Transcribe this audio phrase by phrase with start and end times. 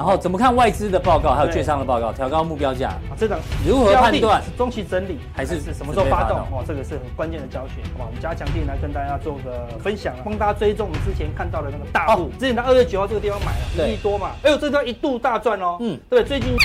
[0.00, 6.38] 然后怎么看外资的报告，还有券商的报告，调高目标价，这档如何判断是中期整理还是什么时候发动？
[6.38, 8.06] 哦，这个是很关键的教学，好吧？
[8.08, 16.56] 我们加强錠来跟大家做个分享，帮大家追踪我们之前看到的那个大户，之前在二月九号这个地方买了一亿多嘛，哎呦，这个一度大赚哦，嗯，对，最近。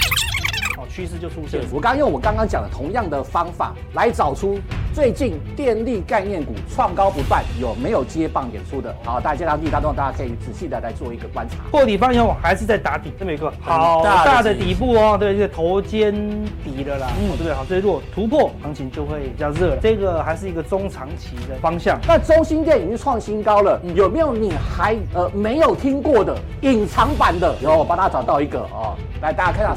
[0.78, 1.68] 哦，趋势就出现了。
[1.74, 4.60] 我刚刚用我刚刚讲的同样的方法来找出
[4.96, 8.96] 最近电力概念股创高不断，有没有接棒演出的？
[9.04, 11.58] 好，大家接到第一大家可以仔细的来做一个观察。
[11.70, 16.16] 破底方以后还是在打底，这么一个好大的底部哦，对，这个头肩
[16.64, 17.54] 底的啦，嗯，对不对？
[17.54, 19.78] 好，所以如果突破，行情就会比较热了。
[19.82, 22.00] 这个还是一个中长期的方向。
[22.08, 27.54] 那中兴电已经创新高了，有没有你还呃没有听过的隐藏版的？
[27.62, 29.76] 有，我帮大家找到一个哦，来大家看到。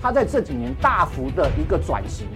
[0.00, 2.28] 它在这几年大幅的一个转型，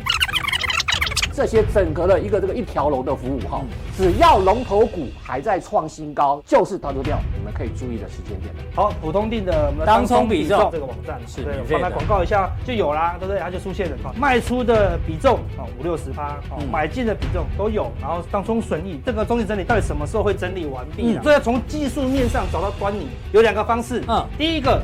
[1.33, 3.62] 这些整个的一个这个一条龙的服务哈，
[3.97, 8.55] 只要龙头股还在创新高，就是逃不掉你们可以注意的时间点。
[8.75, 13.41] 好，普通定的当冲比重这个网站是，对，帮它广告一下就有啦，对不对？
[13.41, 16.37] 它就出现了，卖出的比重啊五六十趴，
[16.71, 21.21] 买进的比重都有，然后当中损益这个中期整理到底什么时候会整理完毕呢？
[21.24, 24.83] 这要从技术面上找到端倪，有两个方式，嗯，第一个。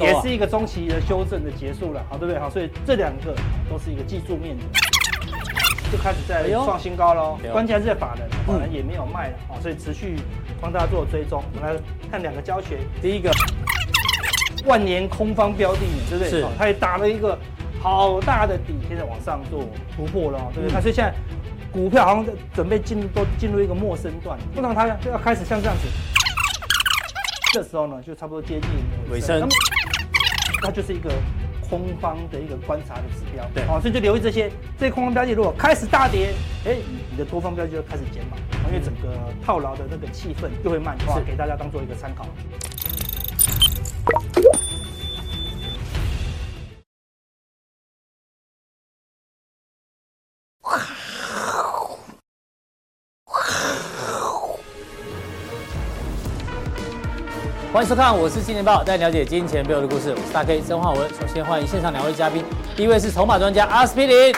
[0.00, 2.38] 也是一个中期的修正的结束了，好，对不对？
[2.38, 3.34] 好，所以这两个
[3.68, 4.62] 都是一个技术面的，
[5.90, 7.38] 就开始在创新高喽。
[7.52, 10.16] 关键还是在法人，法人也没有卖了，好，所以持续
[10.60, 11.42] 帮大家做追踪。
[11.54, 11.80] 我们来
[12.10, 13.30] 看两个教学，第一个
[14.66, 16.30] 万年空方标的，对不对？
[16.30, 17.38] 是，它也打了一个
[17.80, 19.64] 好大的底，现在往上做
[19.96, 20.74] 突破了，对不对？
[20.74, 21.14] 它所以现在
[21.72, 25.88] 股票好像准备进入都进入一个陌生段，通常它要开始像这样子，
[27.52, 28.70] 这时候呢就差不多接近
[29.10, 29.48] 尾声。
[30.60, 31.10] 它就是一个
[31.68, 36.32] 空方的一个观察的指标，对，好，所以就留意这些，这些空方标记如果开始大跌，
[36.64, 36.76] 哎，
[37.10, 38.36] 你的多方标记就开始减码，
[38.68, 41.24] 因为整个套牢的那个气氛就会慢化，是。
[41.24, 42.26] 给大家当做一个参考。
[57.78, 60.10] 欢迎收看，我是金钱豹，带你了解金钱背后的故事。
[60.10, 61.08] 我是大 K 曾焕文。
[61.10, 62.44] 首先欢迎现场两位嘉宾，
[62.76, 64.34] 第一位是筹码专家阿司匹林，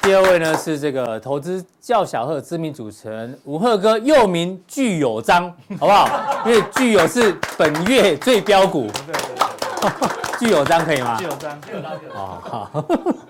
[0.00, 6.08] 第二位呢是这个投资叫小贺知名主持人武赫哥，又名巨有章，好不好？
[6.46, 8.88] 因为巨有是本月最标股，
[10.38, 11.16] 巨有章可以吗？
[11.18, 12.84] 巨有章，巨有章，好好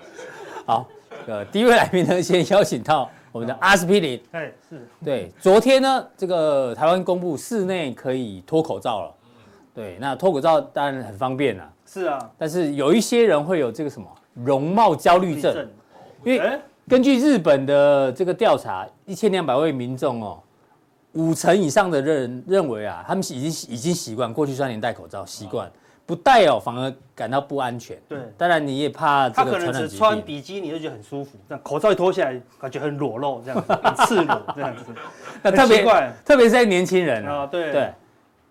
[0.67, 0.85] 好。
[1.25, 3.09] 呃，第一位来宾呢，先邀请到。
[3.35, 5.29] 我们的阿司匹林，哎，是对。
[5.41, 9.13] 昨天呢，这个台湾公布室内可以脱口罩了，
[9.73, 9.97] 对。
[9.99, 12.31] 那脱口罩当然很方便了，是啊。
[12.37, 15.67] 但是有一些人会有这个什么容貌焦虑症，
[16.23, 20.41] 因为根据日本的这个调查，一千两百位民众哦，
[21.11, 25.69] 五成以上的人认为啊，他们已经已经习惯过去三年戴口罩习惯。
[26.05, 27.97] 不戴哦，反而感到不安全。
[28.07, 29.51] 对，当然你也怕这个。
[29.51, 34.85] 他可能只穿比基尼就觉得很舒服，这样口罩一脱下来，感觉很裸露，这样子 很赤裸这样子。
[35.41, 35.83] 那特别
[36.23, 37.71] 特别是在年轻人啊，对。
[37.71, 37.93] 对，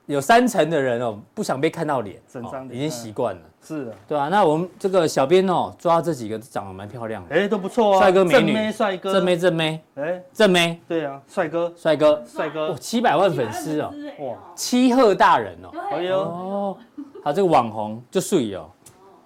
[0.07, 3.43] 有三成的人哦不想被看到脸，整张脸已经习惯了。
[3.63, 4.29] 是的，对啊。
[4.29, 11.73] 那我们这个小编哦抓这几个长得蛮漂亮的，哎都不错啊，帅哥美女，帅哥，正妹正妹，哎正妹，对啊，帅哥。
[11.77, 12.23] 帅哥。
[12.27, 16.77] 帅哥，七百万粉丝哦，哇，七贺大人哦，哎呦。
[17.25, 18.71] 他这个网红就睡哦，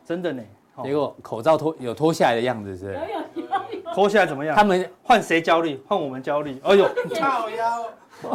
[0.06, 0.42] 真的呢。
[0.84, 2.92] 结果口罩脱有脱下来的样子，是不
[3.40, 3.82] 是？
[3.92, 4.54] 脱下来怎么样？
[4.54, 5.82] 他们换谁焦虑？
[5.88, 6.60] 换我们焦虑。
[6.62, 6.88] 哎呦，
[7.20, 7.84] 靠腰，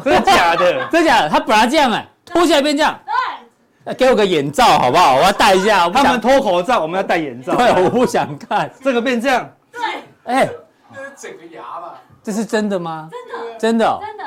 [0.04, 0.88] 真的假的？
[0.92, 1.30] 真的假的？
[1.30, 3.00] 他本来这样哎，脱下来变这样。
[3.06, 3.14] 对。
[3.96, 5.16] 给我个眼罩好不好？
[5.16, 5.90] 我要戴一下。
[5.90, 7.56] 他们脱口罩，我们要戴眼罩。
[7.56, 9.50] 对，我不想看这个变这样。
[9.72, 9.82] 对。
[10.26, 10.50] 哎，
[10.94, 12.02] 这是整个牙吧？
[12.22, 13.10] 这是真的吗？
[13.12, 13.60] 真的。
[13.60, 14.00] 真的。
[14.02, 14.23] 真的。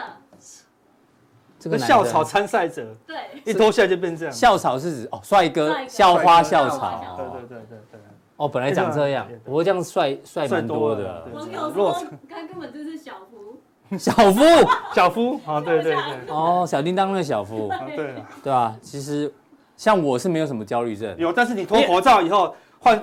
[1.66, 4.32] 这个校草参赛者，对，一脱下来就变这样。
[4.32, 7.16] 校草是指哦，帅哥，校花校草。
[7.16, 8.00] 对对对对对。
[8.36, 11.26] 哦，本来长这样，不过这样帅帅蛮多的。
[11.32, 11.92] 网友说，
[12.28, 13.58] 他根本就是小夫。
[13.98, 14.42] 小夫，
[14.94, 16.04] 小夫啊，对对对。
[16.28, 17.68] 哦，小叮当的小夫。
[17.96, 18.14] 对。
[18.44, 19.32] 对啊，其实
[19.76, 21.12] 像我是没有什么焦虑症。
[21.18, 22.54] 有，但是你脱口罩以后。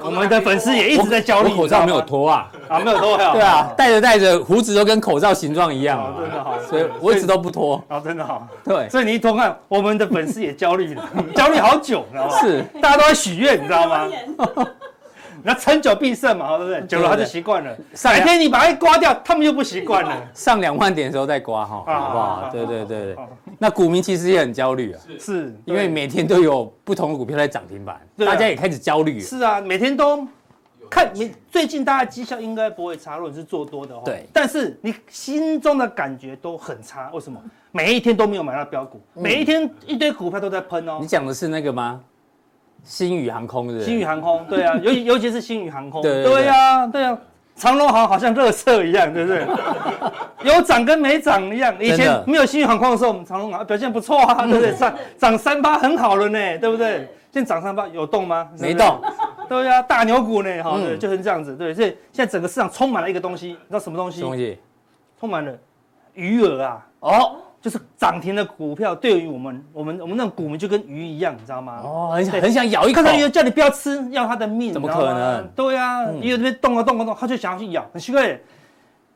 [0.04, 11.04] 我们的粉丝也一直在焦虑，我口罩没有脱啊，啊没有脱啊， 对啊，戴着戴着胡子都跟口罩形状一样，真的好，所以我一直都不脱，啊真的好，对，所以你一脱看，我们的粉丝也焦虑了，
[11.36, 12.40] 焦虑好久，你知道吗？
[12.42, 14.08] 是，大家都在许愿，你知道吗？
[15.44, 16.82] 那成久必胜嘛，对不对？
[16.88, 17.76] 久了他就习惯了。
[18.04, 20.24] 哪天你把它刮掉，他们又不习惯了。
[20.34, 22.50] 上两万点的时候再刮哈，好不好？
[22.52, 23.18] 对对对对。
[23.60, 29.20] 那股民其实也很焦虑啊，是因为每天都有不同的股票在涨停板，大家也开始焦虑。
[29.20, 30.28] 是啊，每天都
[30.90, 37.42] 看你最近大家绩效应该不会差，如果你是做多的话，对，但是你心中的感觉都很差，为什么？
[37.72, 41.00] 每一天都没有买到标股，每一天一堆股票都在喷哦。
[41.02, 42.00] 你讲的是那个吗？
[42.84, 43.86] 星宇航空是不是？
[43.86, 47.18] 星宇航空，对啊， 尤其尤其是星宇航空，对呀，对呀。
[47.56, 49.46] 长隆航好像热色一样，对不对？
[50.56, 51.72] 有涨跟没涨一样。
[51.80, 54.74] 以前没有新宇航空的时候，我们长隆航表现不错啊， 对不对？
[54.76, 57.08] 涨涨三八很好了呢，对不对？
[57.32, 58.50] 现在涨三八有动吗？
[58.60, 59.00] 没动。
[59.48, 61.72] 对呀，大牛股呢，哈，对，就是这样子，对。
[61.76, 64.20] 所以现在整个市场充满了一个东西，你知道什么东西？
[64.20, 64.58] 东西。
[65.20, 65.54] 充满了
[66.16, 66.88] 余额啊！
[67.02, 67.36] 哦。
[67.64, 71.80] 就是涨停的股票，对于我们，我们，我们那种股民就跟鱼一样，你知道吗？
[71.82, 73.02] 哦，很想很想咬一口。
[73.02, 75.48] 看到鱼叫你不要吃，要它的命，怎么可能？
[75.56, 78.38] 对呀，鱼这边动啊动啊动，它就想要去咬，很奇怪。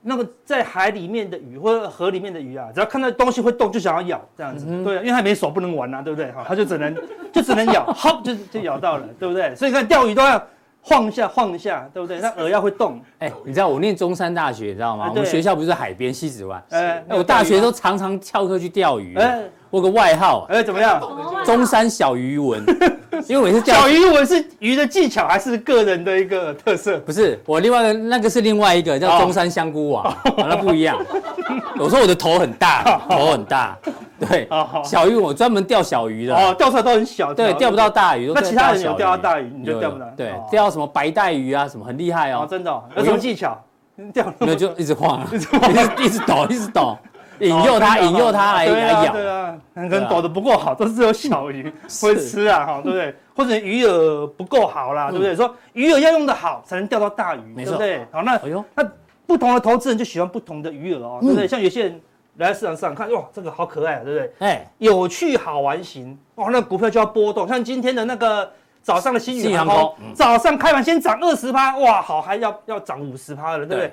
[0.02, 4.66] 那个在海里面的鱼或者河里面的鱼啊，只要看到东西会动，就想要咬这样子。
[4.82, 6.32] 对，因为它没手不能玩啊，对不对？
[6.32, 6.96] 哈，它就只能
[7.34, 9.54] 就只能咬， 好就就咬到了，对不对？
[9.56, 10.42] 所以看钓鱼都要。
[10.88, 12.20] 晃一下，晃一下，对不对？
[12.22, 13.02] 那耳要会动。
[13.20, 15.10] 哎，你知道我念中山大学，你知道吗？
[15.10, 16.64] 我们学校不是海边西子湾？
[16.70, 19.16] 哎，我大学都常常翘课去钓鱼。
[19.18, 21.02] 哎，我有个外号，哎，怎么样？
[21.46, 22.64] 中山小鱼文，
[23.28, 26.98] 因为我是小鱼文是鱼的技巧，还是个人的一个特色？
[27.00, 30.98] 不是，我另外的那个是另外一个叫中山香菇王， 那不一样。
[31.78, 33.78] 我说我的头很大，头很大。
[34.20, 34.48] 对，
[34.84, 38.32] 小鱼我专门钓小鱼的，哦，钓出来都很小，对，钓不到大鱼。
[38.34, 40.06] 那其他人有钓到大鱼，你就钓不到。
[40.18, 43.58] 对，钓到什么白带鱼啊，什么很厉害哦，真的，有什么技巧？
[44.14, 45.48] 钓没有就一直晃， 一直
[46.04, 46.96] 一直抖，一直抖，
[47.40, 49.14] 引诱它，引诱它来来咬。
[49.14, 53.16] 对啊，可能抖得不够好，都是有小鱼 会吃啊，哈，对不对？
[53.36, 55.36] 或者鱼饵不够好啦，对不对？
[55.36, 58.06] 说鱼饵要用得好，才能钓到大鱼，对不对？
[58.12, 58.40] 好，那
[58.76, 58.84] 那
[59.26, 61.48] 不同的投资人就喜欢不同的鱼饵哦，对不对？
[61.48, 62.02] 像有些人。
[62.38, 64.32] 来市场上看，哇，这个好可爱啊，对不对？
[64.48, 67.48] 哎，有趣好玩型，哇，那股票就要波动。
[67.48, 68.48] 像今天的那个
[68.84, 73.92] 早上的新宇航空，早上开盘先涨二十趴，哇，好，还要要涨五十趴了，对不对？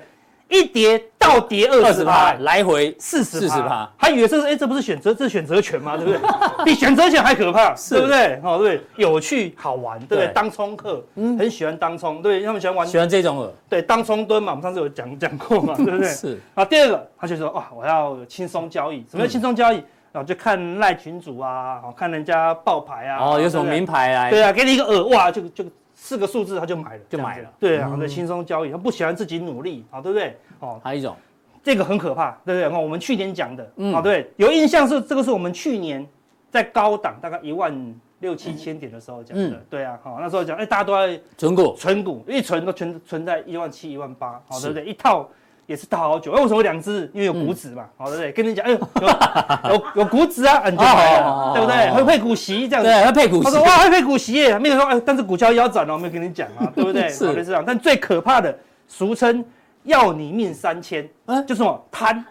[0.49, 5.97] 一跌倒跌二十趴，来回四十趴，还以为这是哎，这不是选择，这是选择权吗？
[5.97, 6.19] 对不对？
[6.63, 8.39] 比选择权还可怕，对不对？
[8.43, 10.27] 哦，对，有趣好玩，对不对？
[10.33, 16.07] 当冲客，嗯，很喜欢当冲，对，他们喜欢玩，喜欢这种鹅，对，当冲蹲嘛，我们上次有讲讲过嘛， 对不对？
[16.09, 16.39] 是。
[16.53, 19.83] 啊，第二个，他就说哇，我要轻松交易，什么叫轻松交易？
[20.11, 24.29] 然后就看赖群主啊，看人家爆牌啊，哦，有什么名牌啊？
[24.29, 25.65] 对啊，给你一个鹅，哇，就就。
[26.05, 27.51] 四个数字他就买了，就买了。
[27.59, 30.37] 对啊，对，轻松交易，他不喜欢自己努力，好，对不对？
[30.59, 31.15] 哦，还有一种，
[31.63, 32.79] 这个很可怕，对不对？
[32.79, 36.07] 我们去年讲的，嗯，对，有印象是这个是我们去年
[36.51, 37.73] 在高档大概一万
[38.19, 44.85] 六七千点的时候讲的，对啊，好，那时候讲，哎，大家都在存股，存股，一存都存存在一万七、一万八，好，对不对？
[44.85, 45.27] 一套。
[45.67, 47.09] 也是套好久，哎，为什么两只？
[47.13, 48.31] 因为有股指嘛，好，对不对？
[48.31, 51.91] 跟你讲，哎呦，有 有有股指啊，你就买了，对不对？
[51.91, 53.43] 会配股息这样子，对，会配股息。
[53.43, 57.09] 他说哇，会配股息耶，没有说，哎，但是股价腰斩了，我没有跟你讲啊， 对不对？
[57.09, 57.63] 是这样。
[57.65, 58.55] 但最可怕的，
[58.87, 59.43] 俗称
[59.83, 62.23] 要你命三千，嗯，就是什么贪？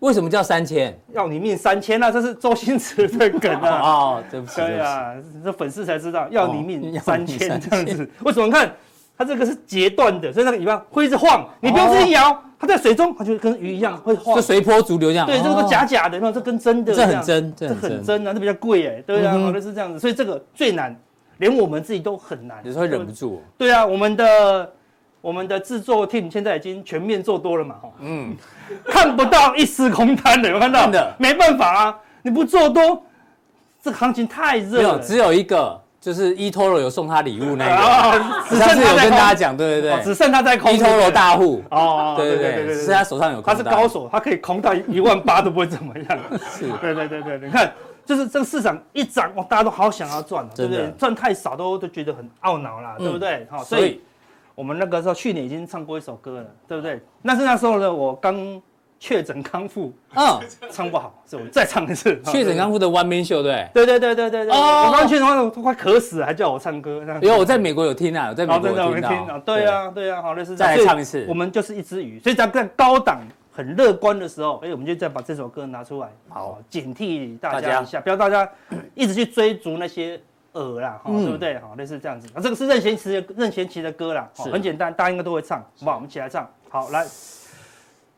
[0.00, 0.98] 为什么叫三千？
[1.12, 3.80] 要你命三千啊，这是周星驰的梗啊。
[3.80, 5.14] 哦，对不起，对啊，
[5.44, 8.10] 这粉丝才知道要你命三千这样子。
[8.24, 8.50] 为什么？
[8.50, 8.70] 看
[9.16, 12.42] 它这个是截断的，所以那个尾巴会一直晃，你不用自己摇。
[12.58, 15.26] 它在水中，它就跟鱼一样会晃，就随波逐流这样。
[15.26, 16.94] 对，这个都假假的，这跟真的。
[16.94, 20.96] 这很真，这很真啊，这比较贵哎，对啊，好的是这样子，所以这个最难，
[21.38, 23.42] 连我们自己都很难，有时候忍不住。
[23.58, 24.72] 对啊，我们的
[25.20, 28.36] 我们的制作 team 现在已经全面做多了嘛，嗯，
[28.86, 30.82] 看不到一丝空单的，有看到？
[30.82, 33.04] 真的，没办法啊，你不做多，
[33.82, 34.98] 这个行情太热了。
[35.00, 35.81] 只有一个。
[36.02, 38.18] 就是 eToro 有送他礼物那个，
[38.58, 40.72] 上次有跟大家讲，对对对，只剩他在空。
[40.72, 43.44] eToro 大户哦，对对对对，是他手上有空。
[43.44, 46.18] 他是高手，他可以空到一万八都不会怎么样。
[46.58, 47.72] 是，对对对对，你看，
[48.04, 50.90] 就是这个市场一涨，哇，大家都好想要赚，对不对？
[50.98, 53.46] 赚太少都都觉得很懊恼啦，对不对？
[53.48, 54.00] 好，所以
[54.56, 57.00] 我们那个时候去年已经唱过一首歌了，对不对？
[57.24, 58.60] 但是那时候呢，我刚。
[59.02, 60.40] 确诊康复，嗯，
[60.70, 62.16] 唱不好，是我再唱一次。
[62.30, 64.54] 确诊康复的 One Man Show，对，对对对对对对。
[64.54, 67.04] 哦，我刚确诊康复都快渴死了，还叫我唱歌。
[67.20, 69.40] 因为我在美国有听啊，我在美国有听到。
[69.40, 71.26] 对啊，对啊，好，类似再来唱一次。
[71.28, 78.48] 我们就是一只鱼，所以在在高档很乐观的时候，哎，我们就再把这首歌拿出来，好，警惕大家一下，不要大家
[78.94, 80.16] 一直去追逐那些
[80.52, 81.58] 饵啦，哈，对不对？
[81.58, 82.28] 好，类似这样子。
[82.34, 85.96] 啊，这个是任贤齐的任贤齐的歌啦，很简单，大家应该都会唱，好不好？
[85.96, 87.04] 我们一起来唱，好，来。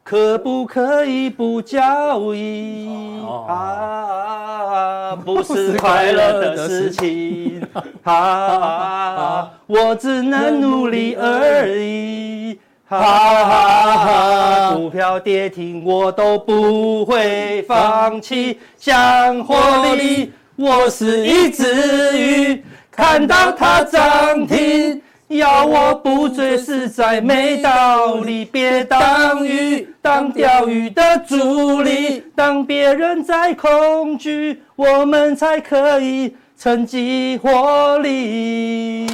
[0.04, 5.16] 可不可以不交易啊？
[5.24, 7.66] 不是快乐的事情
[8.02, 9.50] 啊！
[9.66, 12.58] 我只能努力而已。
[12.90, 14.74] 啊！
[14.74, 19.56] 股票跌停我都不会放弃，像获
[19.94, 25.00] 利，我是一只鱼，看到它涨停。
[25.34, 39.08] 要我不醉实在没道理，别当鱼，当钓鱼的主力，当别人在恐惧，我们才可以趁机获利。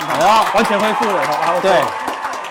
[0.00, 1.70] 好，完全恢复了，好，对。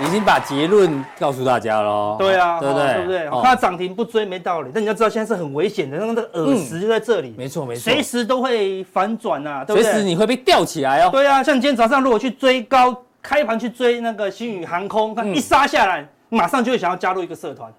[0.06, 2.16] 已经把结论告诉大家喽。
[2.18, 2.94] 对啊，对不对？
[2.94, 3.42] 对不对？
[3.42, 7.34] 怕涨停不追没道理，但你要知道现在是很危险的，那个耳石就在这里。
[7.38, 9.92] 没错没错，随时都会反转呐，对不对？
[9.92, 11.10] 随时你会被吊起来哦。
[11.12, 17.72] 对啊，像你今天早上如果去追高，开盘去追那个星宇航空，它一杀下来，马上就会想要加入一个社团。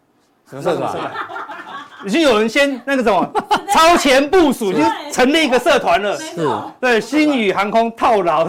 [0.52, 1.11] 什么社团？
[2.04, 3.25] 已经有人先那个什么
[3.73, 6.16] 超前部署，已经成立一个社团了。
[6.16, 6.49] 是，
[6.80, 8.44] 对，星宇航空套牢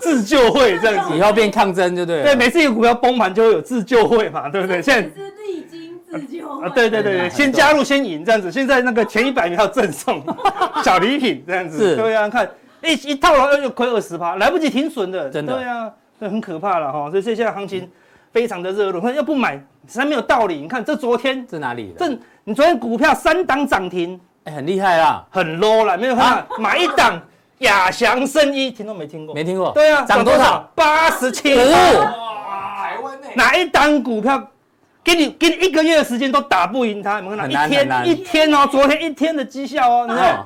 [0.00, 2.24] 自救会这样子，以后变抗争就对了。
[2.24, 4.80] 对，每次一个股票崩盘就会有自救会嘛，对不对？
[4.80, 6.48] 现在是历经自救。
[6.48, 8.50] 啊，对对对对，先加入先赢这样子。
[8.50, 10.24] 现在那个前一百名还有赠送
[10.82, 11.76] 小礼品这样子。
[11.90, 12.48] 是，对啊，看
[12.82, 15.52] 一一套牢又亏二十趴，来不及停损的，真的。
[15.54, 17.10] 对啊，这很可怕了哈。
[17.10, 17.86] 所以现在行情
[18.34, 19.54] 非常的热络，说要不买
[19.86, 20.56] 实在没有道理。
[20.56, 21.94] 你看这昨天在哪里？
[21.96, 22.18] 这。
[22.46, 26.58] 你昨天股票三档涨停，哎，很厉害啦，很 low 了，没有看到？
[26.58, 27.18] 买一档
[27.60, 29.34] 亚翔生医，听都没听过？
[29.34, 29.70] 没听过。
[29.70, 30.68] 对啊，涨多少？
[30.74, 31.54] 八十七。
[31.54, 34.46] 哇，台湾内哪一档股票，
[35.02, 37.16] 给你给你一个月的时间都打不赢它？
[37.16, 37.66] 有没有看到？
[37.66, 40.44] 一天一天哦，昨天一天的绩效哦，你看。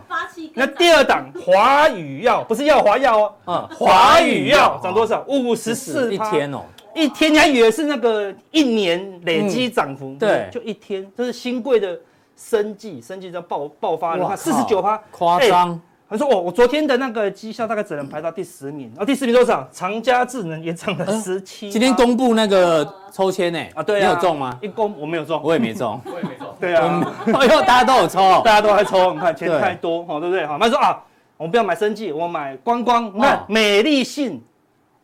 [0.54, 5.24] 那第二档华宇药不是药华药哦，嗯，华宇药涨多少？
[5.26, 6.14] 五十四。
[6.14, 6.60] 一天哦。
[6.98, 11.98] 一天你还以为是那个一年累积涨幅，对，就一天，这是新贵的
[12.36, 15.80] 生计，生计在爆爆发了，四十九趴，夸张。
[16.10, 19.68] 他说哦，我昨天的那个绩效大概只能排到第十名，然后第十名多少？
[19.70, 21.70] 长嘉智能也涨了十七。
[21.70, 23.60] 今天公布那个抽签呢？
[23.74, 24.58] 啊，对，你有中吗？
[24.62, 26.46] 一公我没有中，我也没中， 我也没中。
[26.58, 30.46] 对啊， 哎呦，大家都有抽， 大家都在抽，你看钱太多，好，对不对？
[30.46, 30.98] 好，他说啊，
[31.36, 34.42] 我们不要买生计，我买观光，你看美丽信。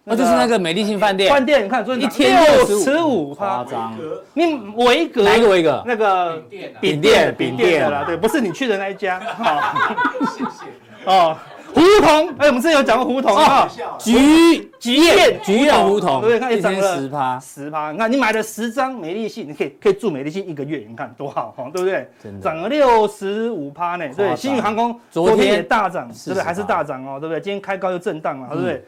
[0.07, 3.97] 那就是那个美丽新饭店，饭店你看，一天六十五，夸张。
[4.35, 5.83] 你维格哪一个维格？
[5.87, 6.37] 那个
[6.79, 9.19] 饼店，饼店的啦，对，不是你去的那一家。
[9.25, 9.75] 好，
[10.27, 10.67] 谢谢。
[11.07, 11.35] 哦，
[11.75, 13.67] 胡同，哎，我们之前有讲过胡同啊，
[13.99, 16.39] 菊菊苑，菊苑胡同，对不对？
[16.39, 17.91] 看一涨了十趴，十趴。
[17.91, 22.07] 你看你买了十张美丽信，你可以可以住美丽信一个月，你看多好，对不对？
[22.43, 24.05] 涨了六十五趴呢。
[24.15, 26.43] 对，新宇航空昨天也大涨，对不对？
[26.43, 27.41] 还是大涨哦，对不对？
[27.41, 28.85] 今天开高又震荡了，对不对？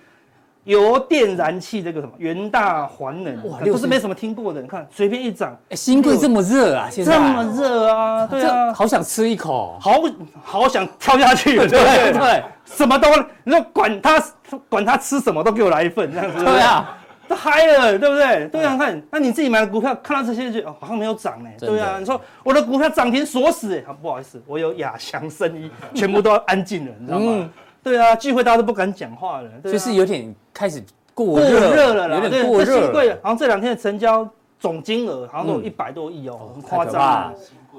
[0.66, 4.60] 油电燃气这个什么元大环能，哇，都是没什么听过的。
[4.60, 7.12] 你看随便一涨，哎，新贵这么热啊，现在。
[7.12, 10.02] 这么热啊，对啊，好想吃一口，好
[10.42, 13.08] 好想跳下去，对对对，什么都，
[13.44, 14.20] 你说管他
[14.68, 18.48] 管他吃什么都给我来一份，这样子， 对啊，都嗨了，对不对？
[18.48, 18.64] 对。
[18.64, 27.48] 啊，看，那你自己买的股票看到这些就哦好像没有涨呢，对啊，你说我的股票涨停锁死，哎，不好意思，我有亚翔生意，全部都要安静了，你知道吗？
[27.86, 30.82] 对啊，聚会大家都不敢讲话了，就是有点开始
[31.14, 32.90] 过热了啦，有点过热。
[32.90, 34.28] 贵好像这两天的成交
[34.58, 37.32] 总金额好像都有一百多亿哦，很夸张。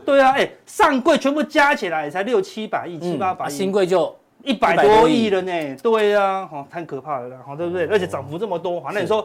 [0.06, 5.76] 对啊，哎，上柜全部加起来才六七百亿、七八百亿，新贵就一百多亿了呢。
[5.84, 7.86] 对啊，好，太可怕了，好，对不对？
[7.88, 9.22] 而且涨幅这么多，好，那你说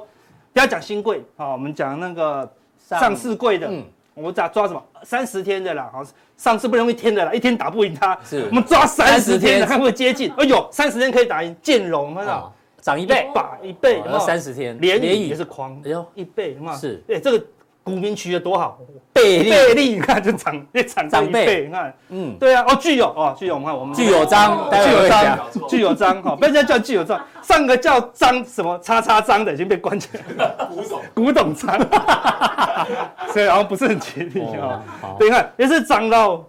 [0.52, 3.70] 不要讲新贵，好，我们讲那个上市柜的。
[4.14, 4.82] 我们抓抓什么？
[5.02, 6.02] 三十天的啦，好，
[6.36, 8.18] 上次不容易天的啦，一天打不赢他。
[8.24, 10.32] 是，我们抓三十天的，看会不会接近。
[10.36, 17.44] 哎呦，三十天可以打赢建龙，看到涨一倍，把一倍，三十天，连雨也是狂，哎呦，一倍，嘛是，哎，这个。
[17.84, 18.78] 股民取得多好，
[19.12, 31.76] 倍倍利，你看就涨，一涨涨一倍，你看，嗯，对啊，哦，具有哦，具有，我们看我们具有章，具有章，具有章，哈，不要再叫具有章，上个叫张什么叉叉章的已经被关起来了，古董古董章，
[33.32, 34.80] 所以好像不是很吉利啊。
[35.18, 36.44] 对，你看也是涨到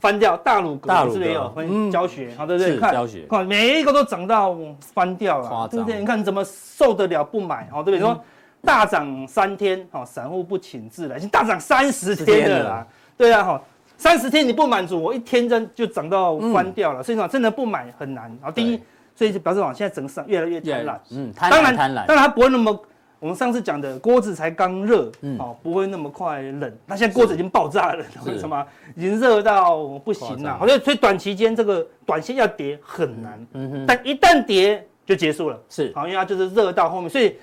[0.00, 1.52] 翻掉，大鲁阁是不是也有
[1.92, 2.32] 教学？
[2.38, 2.78] 好，对不对？
[2.78, 4.56] 看教学，看每一个都涨到
[4.94, 5.98] 翻掉了，对不对？
[6.00, 7.68] 你看你怎么受得了不买？
[7.70, 8.00] 好，对不对？
[8.00, 8.18] 说。
[8.62, 12.86] 大涨三天，哈，散户不请自来，已经大涨三十天了啦。
[13.16, 13.62] 对啊，哈，
[13.96, 17.02] 三十天你不满足，我一天真就涨到翻掉了。
[17.02, 18.24] 所以说，真的不买很难。
[18.40, 18.80] 然后第一，
[19.14, 20.98] 所以就表示往现在整个市场越来越贪婪。
[21.10, 22.06] 嗯，贪婪，当然贪婪。
[22.06, 22.82] 当然它不会那么，
[23.20, 26.72] 我们上次讲的锅子才刚热，哦，不会那么快冷。
[26.84, 28.66] 那现在锅子已经爆炸了，为 什么？
[28.96, 30.58] 已经热到不行了。
[30.58, 33.46] 所以所以短期间这个短线要跌很难。
[33.52, 33.84] 嗯哼。
[33.86, 35.60] 但一旦跌就结束了。
[35.68, 35.92] 是。
[35.94, 37.36] 好，因为它就是热到后面，所以。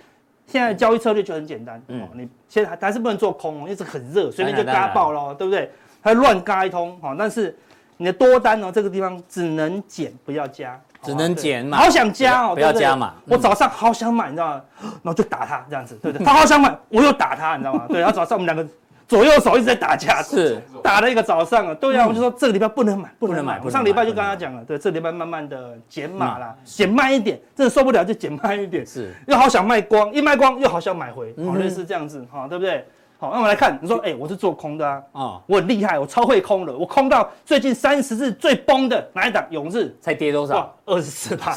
[0.47, 5.71] 现在交易策略就很简单，嗯，你现在还还是不能做空哦，因为是很热，随便就嘎爆了，对不对？
[6.01, 7.57] 还乱嘎一通，哈，但是
[7.97, 13.15] 你的多单呢，这个地方只能减不要加，只能减嘛，好想加哦，不要加嘛。
[13.25, 14.61] 我早上好想买，你知道吗？
[14.81, 16.23] 然后就打他这样子，对不对？
[16.23, 17.85] 他好想买，我又打他，你知道吗？
[17.87, 18.63] 对，然后早上我们两个
[19.07, 21.73] 左右手一直在打架，是打了一个早上啊。
[21.75, 23.61] 对啊，我就说这个礼拜不能买，不能买。
[23.63, 28.85] 我上礼拜就跟他讲了，对，这礼拜慢慢的减码啦，减慢一点，真的受不了就减慢一点。
[28.85, 32.83] 是，又好想卖光，一卖光又好想买回，好类似这样子哈，对不对？
[33.17, 39.45] 好，那我们来看，你说，哎，我是做空的啊，啊，我很厉害，我超会空的，我空到最近三十日最崩的哪一档？
[39.51, 40.75] 永日才跌多少？
[40.85, 41.55] 二十四趴。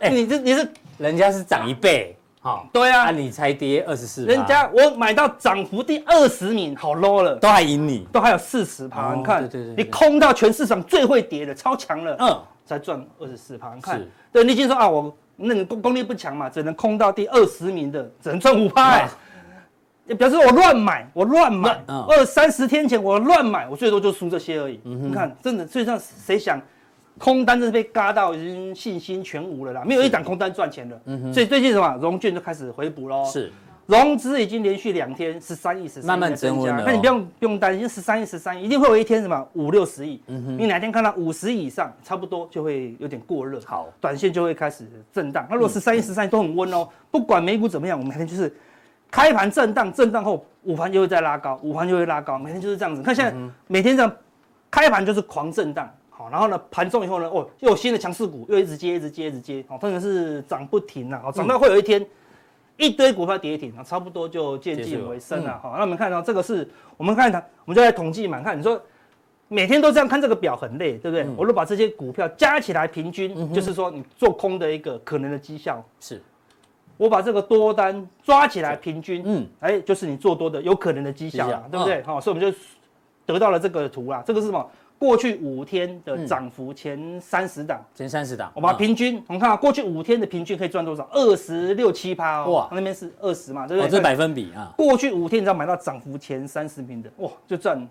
[0.00, 2.14] 哎，你这你是人家是涨一倍。
[2.48, 14.00] 好，对啊，你才跌二十四，人家我买到涨幅第二十名，好 low 了，都还赢你，都还有四十趴，你看，你空到全市场最会跌的，超强了，嗯，才赚二十四趴，你看，
[14.32, 19.06] 对，你已经说啊，我那你功功力不强嘛，只能空到第二十名的，只能赚五趴，
[20.06, 26.58] 也表示我乱买，我乱买，二三十天前我乱买，我最多就输这些而已，你看，真的，所以让谁想？
[27.18, 31.00] 空单真是被嘎到，已经信心全无了啦，没有一档空单赚钱了。
[31.06, 31.34] 嗯哼。
[31.34, 33.24] 所以最近什么融券就开始回补喽。
[33.24, 33.52] 是。
[33.86, 40.20] 融资已经连续两天十三亿十三亿慢慢增加，那你不用不用担心十三亿十三亿，一定会有一天什么五六十亿。
[40.26, 40.58] 嗯哼。
[40.58, 43.58] 你哪天看到五十亿以上，差不多就会有点过热。
[43.64, 43.88] 好。
[43.98, 45.46] 短线就会开始震荡。
[45.48, 48.54] 那如果十三亿十三亿都很温哦，不管美股怎么样，我们每天就是
[49.10, 53.02] 开盘震荡，震荡后午盘就会再拉高，午盘就会拉高，每天就是这样子。
[53.02, 53.34] 看现在
[53.66, 54.12] 每天这样
[54.70, 55.90] 开盘就是狂震荡。
[56.28, 62.04] 好，然后呢，盘中以后呢，哦，又有新的强势股，又一直接，一直接，一直接，哦，真的是涨不停啊，好，涨到会有一天，
[62.76, 68.80] 一堆股票跌停啊，差不多就渐近尾声了，好，那我们看到这个是我们看它，我们就来统计嘛，看你说
[69.48, 71.26] 每天都这样看这个表很累，对不对？
[71.36, 76.20] 我就把这些股票加起来平均，就是说你做空的一个可能的绩效，是，
[76.98, 82.02] 我把这个多单抓起来平均，嗯，哎，就是你做多的有可能的绩效，对不对？
[82.02, 82.58] 好，所以我们就
[83.24, 84.70] 得到了这个图啦，这个是什么？
[84.98, 91.08] 过去五天的涨幅前三十档，前三十档，我把平均，我们看啊，过去五天的平均可以赚多少？
[91.12, 92.50] 二十六七趴哦。
[92.50, 93.90] 哇，那边是二十嘛，对不对？
[93.90, 94.74] 这百分比啊。
[94.76, 97.86] 过去五天你知道买到涨幅前三十名的，哇，就赚，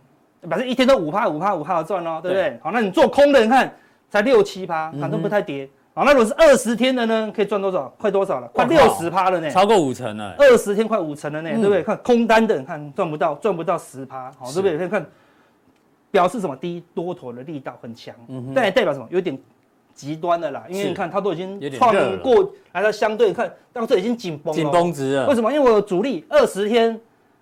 [0.50, 2.60] 反正一天都五趴五趴五趴的赚哦，对不对？
[2.62, 3.74] 好，那你做空的，你看
[4.10, 5.70] 才六七趴，反正不太跌。
[5.94, 7.88] 好，那如果是二十天的呢，可以赚多少？
[7.98, 8.48] 快多少了？
[8.50, 10.36] 快六十趴了呢，超过五成了。
[10.38, 11.82] 二十天快五成了呢，对不对？
[11.84, 14.78] 看空单的，你看赚不到，赚不到十趴，好，对不对？
[14.78, 15.06] 可以看。
[16.12, 16.56] 表示什么？
[16.56, 18.16] 第一，多头的力道很强，
[18.56, 19.08] 但也代表什么？
[19.10, 19.38] 有点
[19.94, 20.64] 极端的啦。
[20.70, 24.56] 因为你看，它都已经创过，来到相对看到这已经紧绷了。
[24.56, 25.28] 紧绷值了。
[25.28, 25.52] 为什么？
[25.52, 27.00] 因为我主力二十天，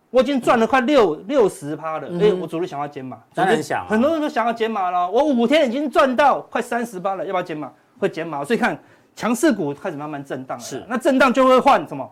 [0.10, 2.08] 我已经赚了快六六十趴了。
[2.20, 3.86] 哎，我主力想要减码，当然想。
[3.88, 5.10] 很多人都想要减码了。
[5.10, 7.72] 我五天已经赚到快三十趴了，要不要减码？
[8.00, 8.44] 会减码。
[8.44, 8.78] 所以看
[9.16, 10.64] 强势股开始慢慢震荡了。
[10.64, 10.84] 是。
[10.88, 12.10] 那震荡就会换什么？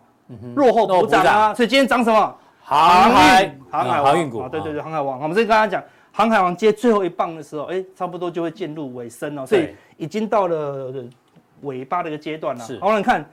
[0.54, 1.52] 落后补涨啊。
[1.52, 2.36] 所以今天涨什么？
[2.62, 4.46] 航海、航海、航运股。
[4.48, 5.20] 对对对，航海王。
[5.20, 5.82] 我们这刚刚讲。
[6.16, 10.94] 航海王接最后一棒的时候，哎，差不多就会进入尾声了，所以已经到了
[11.62, 12.64] 尾巴的一个阶段了。
[12.64, 13.28] 是，好了，你看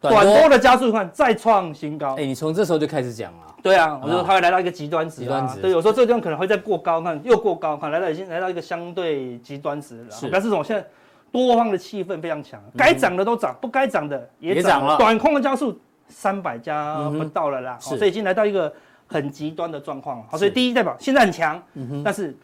[0.00, 2.16] 短多的加速，看再创新高。
[2.16, 3.54] 哎，你从这时候就开始讲了。
[3.62, 5.16] 对啊，我说它会来到一个极端值。
[5.16, 5.60] 极端值。
[5.60, 10.10] 对，有时候这个地方可能会再过高，看又过高，看来到已经来到一个相对极端值了。
[10.10, 10.28] 是。
[10.28, 10.64] 表示什么？
[10.64, 10.82] 现在
[11.30, 14.96] 多方的气氛非常强，该涨的都涨，不该涨的也涨了。
[14.96, 18.72] 短空的加速三百家不到了啦，所以已经来到一个。
[19.10, 21.60] 很极端的状况，好，所以第一代表现在很强，
[22.04, 22.36] 但是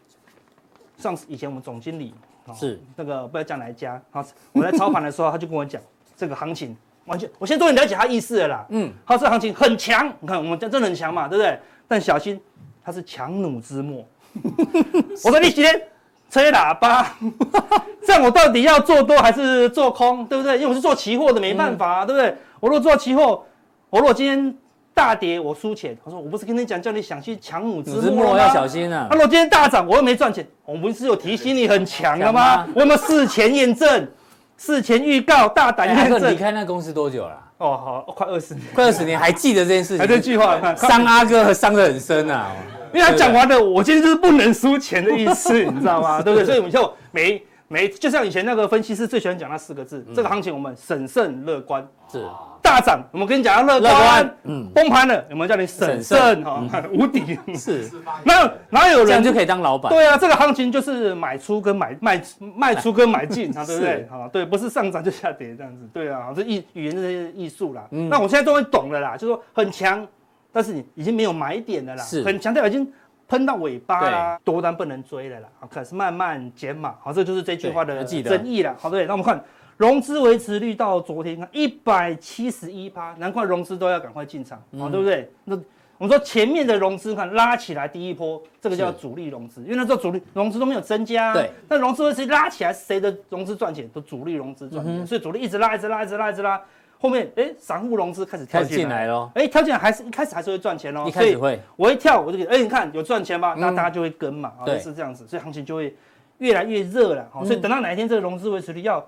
[0.96, 2.14] 上次以前我们总经理
[2.54, 5.80] 是那个不要讲哪一家，好，我在操盘的时候他就跟我讲，
[6.16, 6.74] 这个行情
[7.04, 11.58] 完全，我现在终于了解他意思了啦，嗯，他说行情很强，你看我们真真的很强嘛，对不对？
[11.86, 12.40] 但小心
[12.82, 14.02] 他是强弩之末，
[15.22, 15.82] 我说你今天
[16.30, 17.14] 吹喇叭，
[18.06, 20.54] 这样我到底要做多还是做空，对不对？
[20.56, 22.34] 因为我是做期货的，没办法，对不对？
[22.60, 23.44] 我如果做期货，
[23.90, 24.56] 我如果今天。
[24.94, 29.08] 大跌我输钱，他说我不是跟你讲，叫你想去强弩之末要小心啊。
[29.10, 32.64] 他说今天大涨，我又没赚钱，我不是有提醒你很强了吗？
[32.74, 34.08] 我们事前验证，
[34.56, 36.32] 事前预告，大胆验证。
[36.32, 37.40] 你开那公司多久了？
[37.58, 39.98] 哦，好，快二十年，快二十年，还记得这件事情？
[39.98, 42.52] 还这句话，伤阿哥伤得很深啊，
[42.92, 46.22] 因为他讲完了，我今天就是不能输钱的意思， 你知道吗？
[46.22, 46.44] 对不对？
[46.46, 51.84] 所以我们就没没，就像以前那个分析师最喜欢讲那四个字，这个行情我们审慎乐观。
[52.12, 52.24] 是。
[52.64, 54.36] 大涨，我们跟你讲要乐观。
[54.44, 57.90] 嗯，崩盘了，我们叫你审慎哈， 无敌是。
[58.24, 59.92] 那哪有人这样就可以当老板？
[59.92, 62.22] 对啊，这个行情就是买出跟买卖
[62.56, 64.08] 卖出跟买进 啊，对不对？
[64.10, 65.86] 啊，对，不是上涨就下跌这样子。
[65.92, 67.86] 对啊，这艺语言这些艺术啦。
[67.90, 70.04] 那我现在终于懂了啦，就是说很强，
[70.50, 72.02] 但是你已经没有买点的啦。
[72.02, 72.90] 是，很强，代表已经
[73.28, 75.48] 喷到尾巴啦，多单不能追了啦。
[75.70, 78.74] 可是慢慢减码，好，这就是这句话的争议了。
[78.80, 79.38] 好，对，那我们看。
[79.76, 85.30] 融资维持率到昨天看一百七十一趴，难怪融资都要赶快进场啊，对不对？
[85.44, 85.56] 那
[85.98, 91.50] 我们说前面的融资看拉起来第一波，这个叫主力融资，因为那时候主力融资都没有增加，对。
[91.68, 93.88] 那融资维持拉起来，谁的融资赚钱？
[93.88, 96.60] 都主力融资赚钱，所以主力一直拉，一直拉，一直拉，一直拉。
[96.98, 101.04] 后面哎，散户融资开始跳进来了，哎，跳进来还是一开始还是会赚钱哦。
[101.06, 103.54] 一开始会，我一跳我就给，哎，你看有赚钱吧？
[103.58, 105.94] 那大家就会跟嘛，对，是这样子，所以行情就会
[106.38, 107.28] 越来越热了。
[107.44, 109.04] 所以等到哪一天这个融资维持率要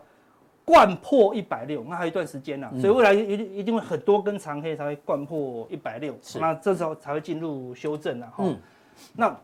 [0.66, 2.68] 掼破一百六，那还有一段时间呢。
[2.80, 8.44] 所以未来一定一定会很多根长黑才会灌破一百六，那这时候才会进入修正了哈。
[9.14, 9.34] 那。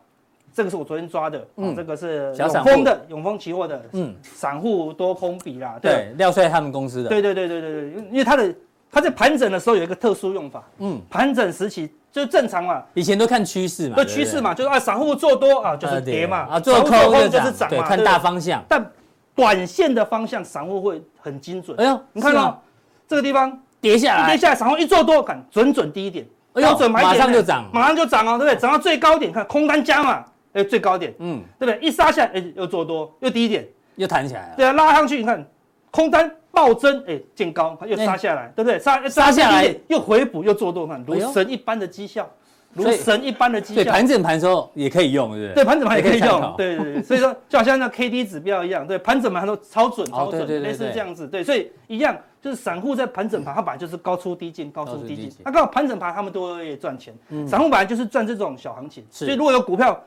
[0.55, 8.53] 这个是我昨天抓的，嗯，这个是永丰的永丰期货的，嗯，散户多空比啦，对，廖帅他们公司的，对对对对对对，因为他的
[8.91, 16.91] 他在盘整的时候有一个特殊用法，嗯，盘整时期就正常嘛，以前都看趋势嘛，对趋势嘛，就是啊散户做多啊就是跌嘛，啊做空
[17.31, 18.91] 就是涨嘛，看大方向，但
[19.35, 22.61] 短线的方向散户会很精准，哎呦，你看到
[23.07, 28.55] 这个地方跌下来，跌下来，散户一做多，看准准低一点，标准买点，马上就涨，马上就涨哦，对不对？
[28.55, 30.25] 涨到最高点，看空单加嘛。
[30.53, 31.79] 哎，最高点，嗯，对不对？
[31.81, 34.53] 一杀下来，哎，又做多，又低一点，又弹起来了。
[34.55, 35.43] 对啊，拉上去，你看，
[35.89, 38.77] 空单暴增，哎，见高，又杀下来，对不对？
[38.77, 42.29] 杀杀下来，又回补，又做多，看如神一般的绩效，
[42.73, 43.83] 如神一般的绩效。
[43.83, 45.63] 对，盘整盘时候也可以用，对不对？
[45.63, 47.03] 对，盘整盘也可以用，对对对。
[47.03, 51.27] 所以说， 就好像那 K D 指标一样，对，盘整盘都超准，超准，类似这样子。
[51.27, 55.31] 对，所以一样，就是散户在盘整盘，它本来就是高出低进，高出低进。
[55.45, 57.13] 那刚好盘整盘他们都会赚钱，
[57.47, 59.05] 散户本来就是赚这种小行情。
[59.09, 60.01] 所以如果有股票。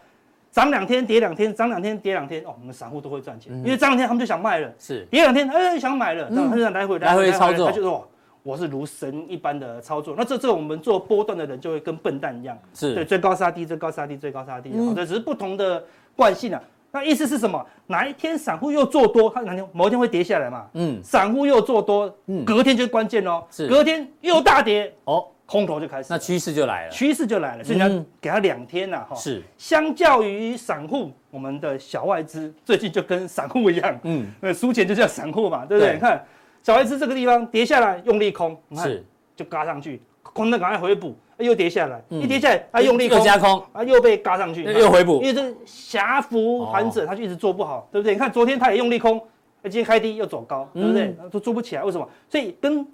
[0.53, 8.09] 涨两天跌两天，涨两天跌两天，哦，我们散户都会赚钱，因为涨两天他们就想卖了，是跌两天，哎，想买了，然后他就想来回来回操作，他就说
[8.47, 10.15] 我是如神一般的操作。
[10.17, 15.83] 那这这我们做波段的人就会跟笨蛋一样，是对，追高杀低，追高杀低，追高杀低，好的，只是不同的
[16.15, 16.63] 惯性啊。
[16.93, 17.67] 那意思是什么？
[17.89, 20.67] 哪一天散户又做多，他哪天某一天会跌下来嘛？
[20.75, 22.09] 嗯，散户又做多，
[22.47, 25.27] 隔天就关键哦，是隔天又大跌哦。
[25.45, 29.15] 空头就开始，那趋势就来了，趋势就来了，所以你要给他两天呐，哈。
[29.15, 35.95] 是，相较于散户，我们的小外资最近就跟散户一样，嗯，那输钱就叫散户嘛，对不对？
[35.95, 36.25] 你看
[36.67, 39.05] 小孩子这个地方跌下来，用力空，是，
[39.37, 48.15] 就嘎上去，空的赶快回补，又跌下来，一跌下来，啊，用力空，又加空，啊，又被嘎上去，又回补，因为这狭幅盘整，它就一直做不好，对不对？
[48.15, 49.17] 你看昨天它也用力空，
[49.63, 51.17] 今天开低又走高，对不对？
[51.31, 52.11] 都做不起来，为什么？
[52.29, 52.85] 所以跟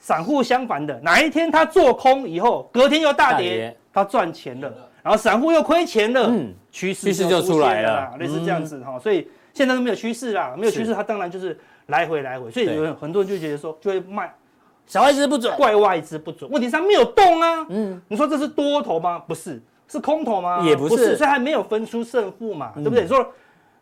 [0.00, 4.68] 散户相反的，哪一天他做空以后，隔天又大跌，他赚钱了，
[5.00, 14.34] 然后散户又亏钱了，嗯，趋势趋势就出来了，类似这样子哈，所以现在都没有趋势啦，没有趋势，它当然就是来回来回，所以有很多人就觉得说，就会卖
[14.86, 19.18] 小外资不准，怪外资不准，问题上没有动啊，嗯，你说这是多头吗？
[19.18, 20.60] 不是，是空头吗？
[20.64, 23.06] 也不是，所以还没有分出胜负嘛，对不对？
[23.06, 23.26] 说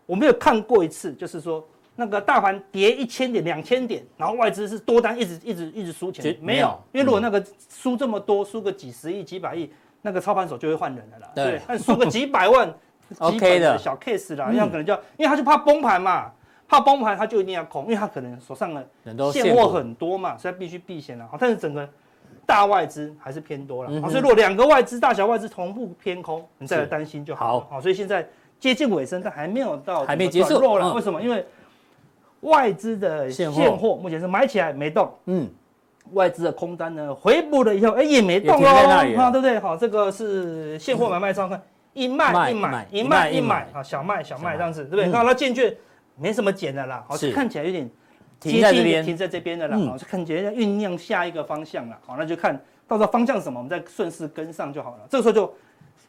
[0.07, 1.67] 我没有看过一次，就是说。
[1.95, 11.31] 那个大盘跌一千点、两千点，然后外资是多单一直一直一直输钱，没有，因为如果那个输这么多，输个几十亿、几百亿，那个操盘手就会换人了啦。
[11.35, 12.75] 对，但输个几百万，
[13.21, 13.77] OK 的。
[13.77, 16.33] 小 case 啦，那可能就因为他就怕崩盘嘛，
[16.73, 18.83] 怕崩盘他就一定要空，因为他可能手上的
[19.31, 21.29] 现货很多嘛，所以他必须避险了。
[21.31, 21.87] 好，但是整个
[22.47, 27.61] 大外资还是偏多了，好，所以如果两个外资大小外资同步偏空，你再来担心就好。
[27.69, 28.27] 好，所以现在
[28.59, 30.59] 接近尾声，但还没有到还没结束。
[30.79, 31.21] 了，为什么？
[31.21, 31.45] 因为
[32.41, 35.47] 外资的现货目前是买起来没动，嗯，
[36.13, 39.59] 外资的空单呢回补了以后，哎也没动哦，啊，对不对？
[39.59, 41.61] 好，这个是现货买卖状况，
[41.93, 45.13] 一卖一买，一卖一买，啊，小卖小卖这样子，对不对？
[45.13, 45.77] 看到渐渐
[46.17, 47.91] 没什么减的啦，好像，看起来有点
[48.39, 52.55] 接近停在这边的啦，好像，看起来酝酿下一个方向了，好，那就看
[52.87, 55.07] 到时候方向什么，我们再顺势跟上就好了。
[55.09, 55.55] 这个时候就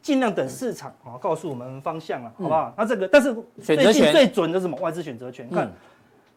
[0.02, 2.72] 尽量等市场啊告诉我们方向了，好不好？
[2.76, 4.76] 那这个但是最近最准的是什么？
[4.78, 5.70] 外资选择权，看。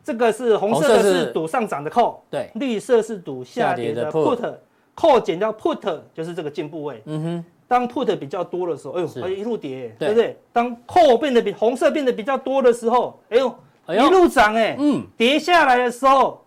[0.04, 7.04] 这个是红色的是赌上涨的 call，对，绿色是赌下跌的 put，call 减掉 put 就是这个进步位。
[7.04, 10.38] 嗯哼，当 put 比较多的时候，哎呦，一路跌，对不对？
[10.54, 13.56] 当 call 变得比红色变得比较多的时候，哎呦，
[13.90, 16.44] 一路涨，哎，嗯，跌下来的时候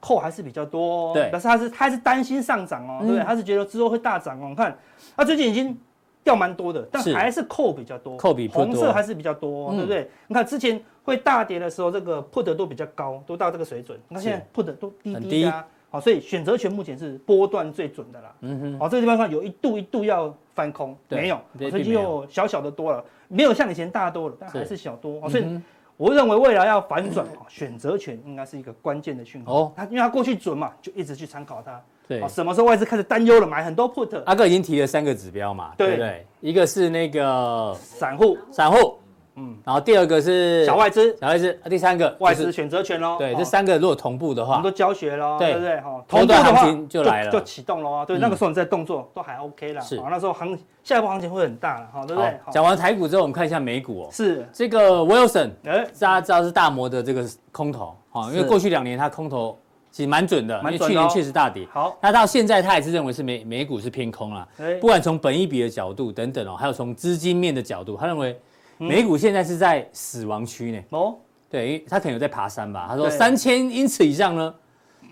[0.00, 3.24] ，call 还是比较多，对，但是他是他是担心上涨哦，对不对？
[3.24, 4.46] 他是觉得之后会大涨哦。
[4.48, 4.76] 你看，
[5.16, 5.78] 他最近已经
[6.24, 10.10] 掉蛮多的，但还是 call 比较多，call 比红色还是比较多，对不对？
[10.26, 10.82] 你看之前。
[11.04, 13.98] 会大跌的时候，这个 put 都比较高，都到这个水准。
[14.08, 18.34] 那现在 put 都低低的，好，所以选择权目前是波段最准的啦。
[18.40, 25.28] 嗯哼，好，这个地方看有一度一度要翻空，没有，所以就小小的多了，没有像以前大多了，但还是小多。
[25.28, 25.60] 所以
[25.98, 29.52] 我认为未来要反转，选择权应该是一个关键的讯号。
[29.52, 31.78] 哦，它因为它过去准嘛，就一直去参考它。
[32.08, 34.18] 对，什么时候外资开始担忧了，买很多 put。
[34.24, 36.26] 阿哥已经提了三个指标嘛，对不对？
[36.40, 38.98] 一个是那个散户，散户。
[39.34, 43.16] 嗯，然后第二个是小外资，小外资，第三个外资选择权�咯。
[43.18, 45.80] 对，这三个如果同步的话，我们都教学喽，对不对？
[45.80, 48.04] 哈，同步的话就来了，就启动了。
[48.04, 49.80] 对，那个时候你在动作都还 OK 了。
[49.80, 52.38] 是，那时候行下一波行情会很大了，哈，对不对？
[52.50, 54.08] 讲完台股之后，我们看一下美股哦。
[54.12, 59.58] 是这个 Wilson，哎，大家知道是大摩的这个空头，哈，因为过去两年它空头
[59.90, 61.66] 其实蛮准的，因为去年确实大跌。
[61.72, 64.46] 好，那到现在他也是认为是美美股是偏空了。
[64.80, 68.38] 不管从本一比的角度等等哦，还有从资金面的角度，他认为
[68.78, 70.82] 美股现在是在死亡区呢。
[70.90, 71.16] 哦，
[71.50, 72.86] 对，他可能有在爬山吧。
[72.88, 74.54] 他说三千英尺以上呢，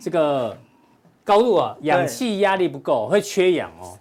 [0.00, 0.56] 这个
[1.24, 3.96] 高度啊，氧气压力不够，会缺氧哦。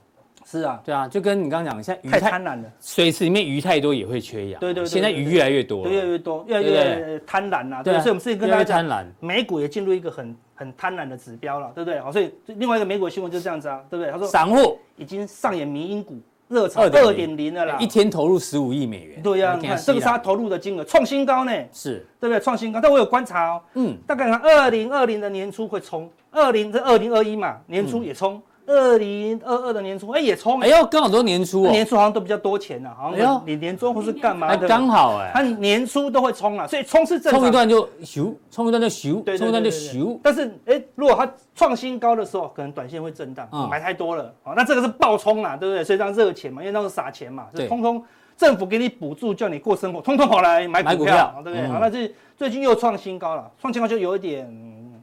[0.52, 4.60] 是啊，对啊，就跟你刚刚讲，像鱼太贪婪了，水池里面鱼太多也会缺氧。
[4.60, 7.84] 对对，现在鱼越来越多，越来越多，越来越贪婪了。
[7.84, 12.00] 对，所以我们之前跟大家讲，美股也进入一个很很贪婪的指标了，对不对？
[12.00, 14.12] 好，所以另外一个美股新闻就是这样子啊，对不对？
[14.12, 19.22] 他说散户已经上演迷因股热潮二点零的啦，一天投入十五亿美元。
[19.22, 22.06] 对呀，你看这个是他投入的金额创新高呢，是。
[22.20, 22.40] 对不对？
[22.44, 28.42] 创新高，但我有观察哦，嗯，大概二零二零的年初会冲，二零这二零二一嘛，年初也冲。
[28.70, 40.20] 二零二二的年初，哎，也冲，哎呦，刚好都年初哦，年初好像都比较多钱呐，好像你年终或是干嘛的，刚好哎，他年初都会冲啊，所以冲是正常，冲一段就咻，冲一段就咻，冲一段就咻。
[40.22, 45.84] 但是哎，如果它创新高的时候，可能短线会震荡，买太多了，好那这个是暴冲啦，对不对？
[45.84, 48.04] 所以让热钱嘛，因为那是撒钱嘛，就通通
[48.38, 51.68] 政府给你补助，叫你过生活，通通跑来买股票，对不对？
[51.70, 54.48] 好，那这最近又创新高了，创新高就有一点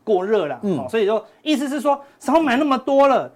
[0.04, 3.28] 过热了，嗯，所以说意思是说，少买那么多了。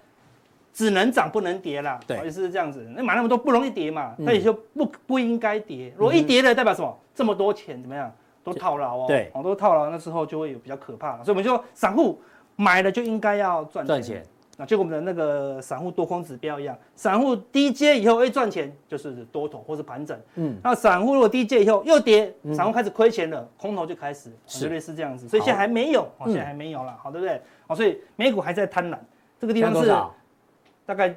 [0.81, 2.90] 只能涨不能跌啦，对，是这样子。
[2.97, 5.93] 那买那么多不容易跌嘛，那也就不不应该跌。
[5.95, 6.99] 如果一跌了，代表什么？
[7.14, 8.11] 这么多钱怎么样？
[8.43, 11.23] 都套牢哦，对，都套牢，那时候就会有比较可怕了。
[11.23, 12.19] 所以我们就散户
[12.57, 14.25] 买了就应该要赚赚钱。
[14.57, 20.19] 那就跟我们的那个散户多空指标一样，散户低接以后会赚钱，就是多头或是盘整。
[20.37, 25.29] 嗯，那散户如果低接以后又跌，散户开始亏钱了，空头就开始，绝对是这样子。
[25.29, 27.38] 所以现在还没有，现在还没有了，好，对不对？
[27.66, 28.97] 好，所以美股还在贪婪，
[29.38, 29.95] 这个地方是。
[30.90, 31.14] 大概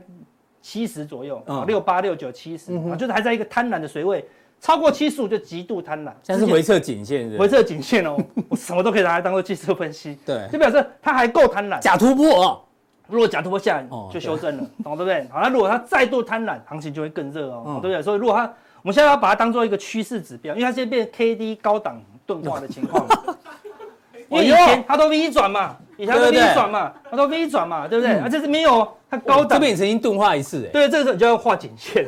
[0.61, 4.23] 七十左右，六八六九七十，啊，就是还在一个贪婪的水位，
[4.61, 6.11] 超过七十五就极度贪婪。
[6.21, 8.15] 像是回撤颈线，回撤颈线哦，
[8.49, 10.15] 我什么都可以拿来当做技术分析。
[10.23, 11.79] 对，就表示它还够贪婪。
[11.79, 12.63] 假突破，
[13.07, 15.27] 如果假突破下来就修正了，懂对不对？
[15.31, 17.99] 好，那如果它再度贪婪，行情就会更热哦，对不对？
[18.03, 18.43] 所以如果它，
[18.83, 23.07] 我们现在要把它当做一个趋势指标，因为它现在变 K D 高档钝化的情况。
[24.29, 28.13] 因为以前它都 V 转嘛，以前都 V 转嘛，它都 V 转嘛，对不对？
[28.19, 28.87] 啊，这是没有。
[29.09, 29.49] 它高档。
[29.49, 32.07] 这边也曾经钝化一次，哎，对，这个时候你就要画颈线，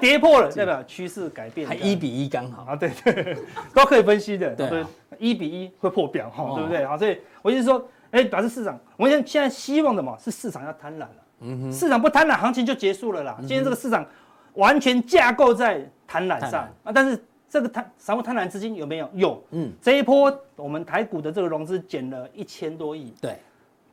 [0.00, 2.62] 跌破了代表趋势改变，还一比一刚好。
[2.62, 3.36] 啊，对对，
[3.74, 4.84] 都可以分析的，对，
[5.18, 6.86] 一比一会破表哈，对不对？
[6.86, 11.10] 好，所以我就是说，哎，表示市场，我们现在希望的嘛是市场要贪婪了，
[11.40, 13.36] 嗯哼，市场不贪婪，行情就结束了啦。
[13.40, 14.06] 今天这个市场
[14.54, 16.68] 完全架构在贪婪上。
[16.84, 17.20] 啊，但是
[17.56, 19.08] 这个贪散户贪婪资金有没有？
[19.14, 23.38] 有，嗯，这一波我们台股的这个融资减了一千多亿，对，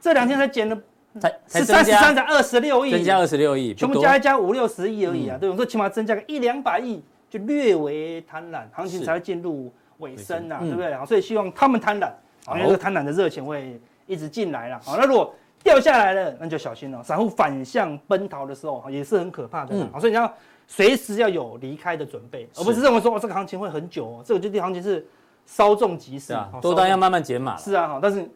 [0.01, 0.77] 这两天才减了。
[1.21, 10.93] 才十三十三才二十六亿，增加二十六亿，全部加一加五六十亿而已啊，对，我说起码增加个一两百亿，就略微贪婪，行情才会进入尾声啊，对不对？
[10.95, 12.09] 好，所以希望他们贪婪，
[12.55, 14.79] 因为这个贪婪的热情会一直进来了。
[14.83, 17.01] 好，那如果掉下来了，那就小心了。
[17.01, 19.75] 散户反向奔逃的时候，也是很可怕的。
[19.91, 20.31] 好，所以你要
[20.67, 25.05] 随时要有离开的准备，而不是认为说哦，这个行情会很久哦，这个就地行情是
[25.45, 27.57] 稍纵即逝啊，多单要慢慢减码。
[27.57, 28.29] 是啊，好，但是。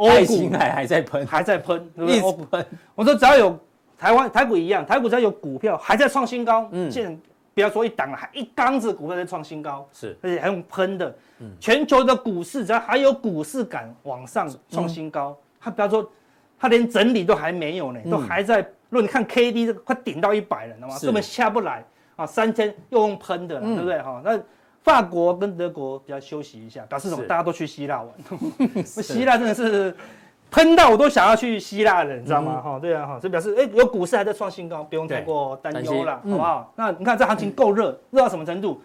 [0.00, 2.64] 爱心还还在喷，还在喷，一直喷。
[2.94, 3.58] 我说只要有
[3.98, 7.20] 台湾台股一样，台股只要有股票还在创新高，嗯，现在
[7.52, 16.08] 不要说一档了，还一缸子股票在创新高，是，而且还用喷的，嗯，全球的股市只要还有股市敢往上创新高，它不要说，
[16.58, 18.60] 它连整理都还没有呢，都还在。
[18.90, 20.98] 如果你看 K D 这个快顶到一百了，知道吗？
[21.00, 21.84] 根本下不来
[22.16, 24.00] 啊，三千又用喷的，对不对？
[24.02, 24.38] 哈，那。
[24.80, 27.22] 法国跟德国比较休息一下，表示什么？
[27.24, 28.14] 大家都去希腊玩。
[28.86, 29.94] 希腊真的是
[30.50, 32.58] 喷到我都想要去希腊了，你知道吗？
[32.62, 36.72] 哈，对啊，哈，这表示哎，有股市还在创新高，不用太过担忧了，好不好？
[36.74, 38.80] 那你看这行情够热，热到什么程度？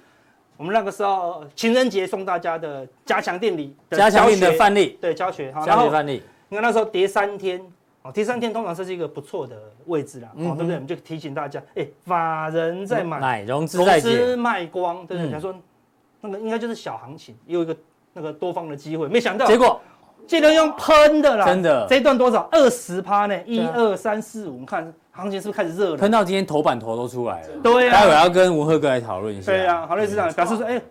[0.57, 6.21] 我们那个时候情人节送大家的加强电力加强錠的范例，对，教学哈，教学范例。
[6.53, 7.59] 你看那时候跌三天，
[8.03, 9.55] 哦，跌三天通常是一个不错的
[9.87, 10.75] 位置啦，哦，对不对？
[10.75, 15.31] 我们就提醒大家，哎，法人在买，买融资在减，卖光，对不对？
[15.31, 15.53] 他说。
[16.25, 17.75] 那个应该就是小行情，有一个
[18.13, 19.81] 那个多方的机会，没想到结果
[20.25, 21.45] 竟然用喷的啦！
[21.45, 22.47] 真的，这一段多少？
[22.49, 23.37] 二十趴呢？
[23.45, 25.97] 一二三四五，我们看行情是不是开始热了？
[25.97, 27.47] 喷到今天头版头都出来了。
[27.61, 29.51] 对啊，待会要跟吴赫哥来讨论一下。
[29.51, 30.81] 对啊，好类似这样表示说，哎，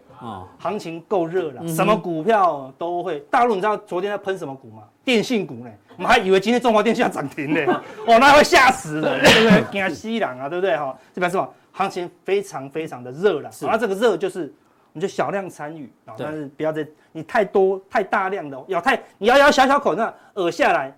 [0.59, 3.21] 行情够热了，什么股票都会。
[3.31, 4.83] 大陆你知道昨天在喷什么股吗？
[5.05, 5.71] 电信股呢？
[5.97, 7.61] 我们还以为今天中华电信要涨停呢，
[8.07, 9.65] 哦，那会吓死人，对不对？
[9.73, 10.77] 惊死人啊，对不对？
[10.77, 11.49] 哈，这表示什么？
[11.73, 13.51] 行情非常非常的热了。
[13.63, 14.53] 那这个热就是。
[14.95, 20.95] 你就小量参与啊，但是不要再你太多太大量的咬太，你咬咬小小口，那咬下来，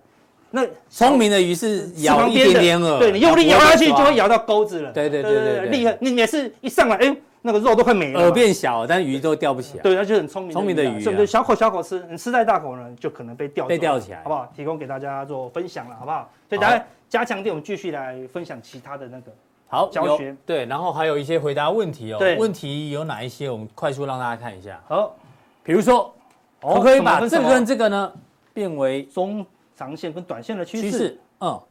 [0.51, 4.91] 那聪明的鱼是咬一点点饵，对，你用力咬下去就会咬到钩子了。
[4.91, 5.97] 对对对对，厉害！
[6.01, 9.83] 你每次一上来，哎，那个肉都快没了，饵变小，但是鱼都钓不起来。
[9.83, 11.27] 对，它就很聪明，聪明的鱼，对不对？
[11.27, 14.51] 小口小口吃，你吃太大口呢，就可能被钓被钓起来，好不好？
[14.55, 16.27] 提供给大家做分享了，好不好？
[16.49, 19.31] 所以大家加强点，我们继续来分享其他的那个
[19.67, 20.35] 好教学。
[20.43, 22.17] 对，然后还有一些回答问题哦。
[22.17, 23.47] 对，问题有哪一些？
[23.47, 24.81] 我们快速让大家看一下。
[24.87, 25.15] 好，
[25.63, 26.11] 比如说，
[26.59, 28.11] 可不可以把这个跟这个呢
[28.55, 31.19] 变为中长线跟短线的趋势？
[31.41, 31.61] 嗯。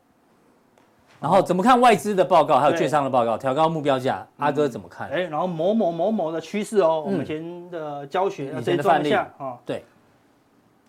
[1.25, 5.09] 然后怎么看外资的报告，还有券商的报告，调高目标价，阿哥怎么看？
[5.09, 9.83] 哎，然后某某某某的趋势哦，我们以前的教学以前的范例啊，对，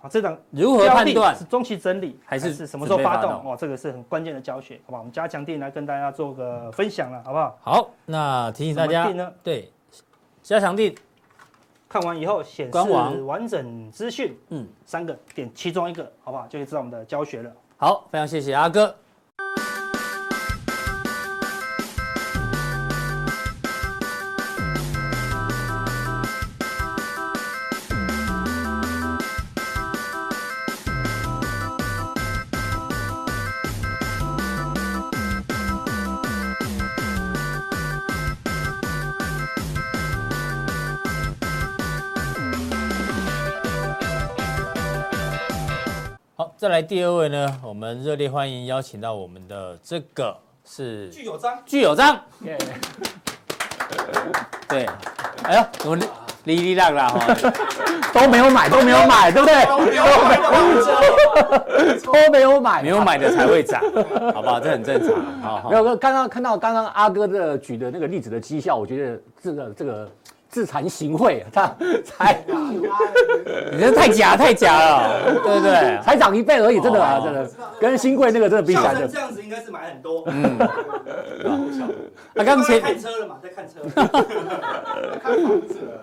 [0.02, 3.32] 好，这档如何判断是中期整理还是是什么时候发动？
[3.32, 4.98] 哦，这个是很关键的教学，好吧？
[4.98, 7.58] 我们加强定来跟大家做个分享了，好不好？
[7.62, 9.10] 好，那提醒大家，
[9.42, 9.72] 对，
[10.44, 10.94] 加强定
[11.88, 16.46] 看完以后显示完整资讯，嗯，三个点其中一个，好不好？
[16.48, 17.50] 就可以知道我们的教学了。
[17.78, 18.94] 好，非常谢谢阿哥。
[46.66, 52.20] 再来第二位呢，我们热烈欢迎邀请到我们的这个是具有章，具有章，
[54.68, 54.84] 对，
[55.44, 55.96] 哎呀，我
[56.46, 57.36] 哩哩啦啦哈，
[58.12, 59.64] 都没有买，都没有买，对不对？
[59.64, 60.38] 都没有买，
[62.02, 63.80] 都没有买，没有买的才会涨，
[64.34, 64.60] 好不好？
[64.60, 65.16] 这很正常。
[65.44, 70.10] 好，没有，刚刚看到刚刚阿哥的举的那个例子的绩效，我觉得这个这个。
[70.56, 76.02] 自惭形秽， 他才，你这太假太假了， 对不对？
[76.02, 80.24] 才涨一倍而已，真的啊，真的，跟新贵那个真的比起来，这样子应该是买很多。
[80.28, 80.58] 嗯，
[82.40, 83.82] 啊刚才看车了嘛，在看车，
[85.22, 86.02] 看房子了。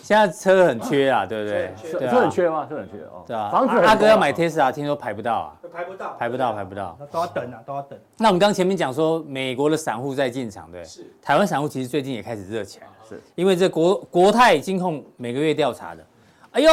[0.00, 1.74] 现在车很缺啊，对不对？
[2.08, 2.64] 车很缺吗？
[2.70, 3.24] 车很缺哦。
[3.26, 7.98] 对啊，房子阿哥要买 Tesla，听说排不到啊，排不到，排不到，排不到，都要等啊，都要等。
[8.18, 11.04] 那我们刚前面讲说，美国的散户在进场，对，是。
[11.20, 12.86] 台湾散户其实最近也开始热起来。
[13.08, 13.20] 是。
[13.34, 16.06] 因为这国国泰金控每个月调查的，
[16.52, 16.70] 哎呦，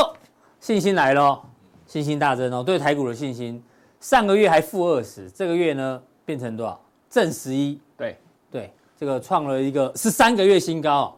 [0.60, 1.42] 信心来了，
[1.86, 3.62] 信心大增哦，对台股的信心，
[4.00, 6.80] 上个月还负二十，这个月呢变成多少？
[7.10, 8.18] 正十一，对。
[8.52, 11.18] 对，这个创了一个十三个月新高，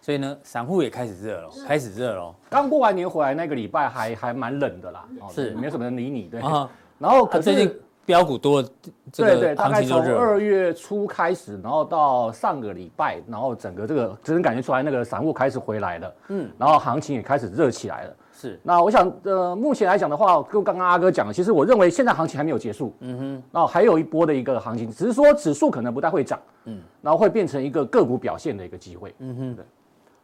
[0.00, 2.34] 所以呢，散户也开始热了，开始热了。
[2.48, 5.50] 刚过完年回来那个礼拜还还蛮冷的啦，是。
[5.52, 6.40] 没有什么人理你，对。
[6.98, 7.82] 然后可是。
[8.06, 8.62] 标股多，
[9.14, 18.16] 对对，大概从二月初开始，然后到上个礼拜，然后整个这个只能感觉出来，那个散户开始回来了，嗯，然后行情也开始热起来了。
[18.32, 29.64] 是，那我想，呃，目前来讲的话，跟刚刚阿哥讲的，其实我认为现在行情还没有结束，嗯哼，然后还有一波的一个行情，只是说指数可能不太会涨，嗯，然后会变成一个个股表现的一个机会，嗯哼，对，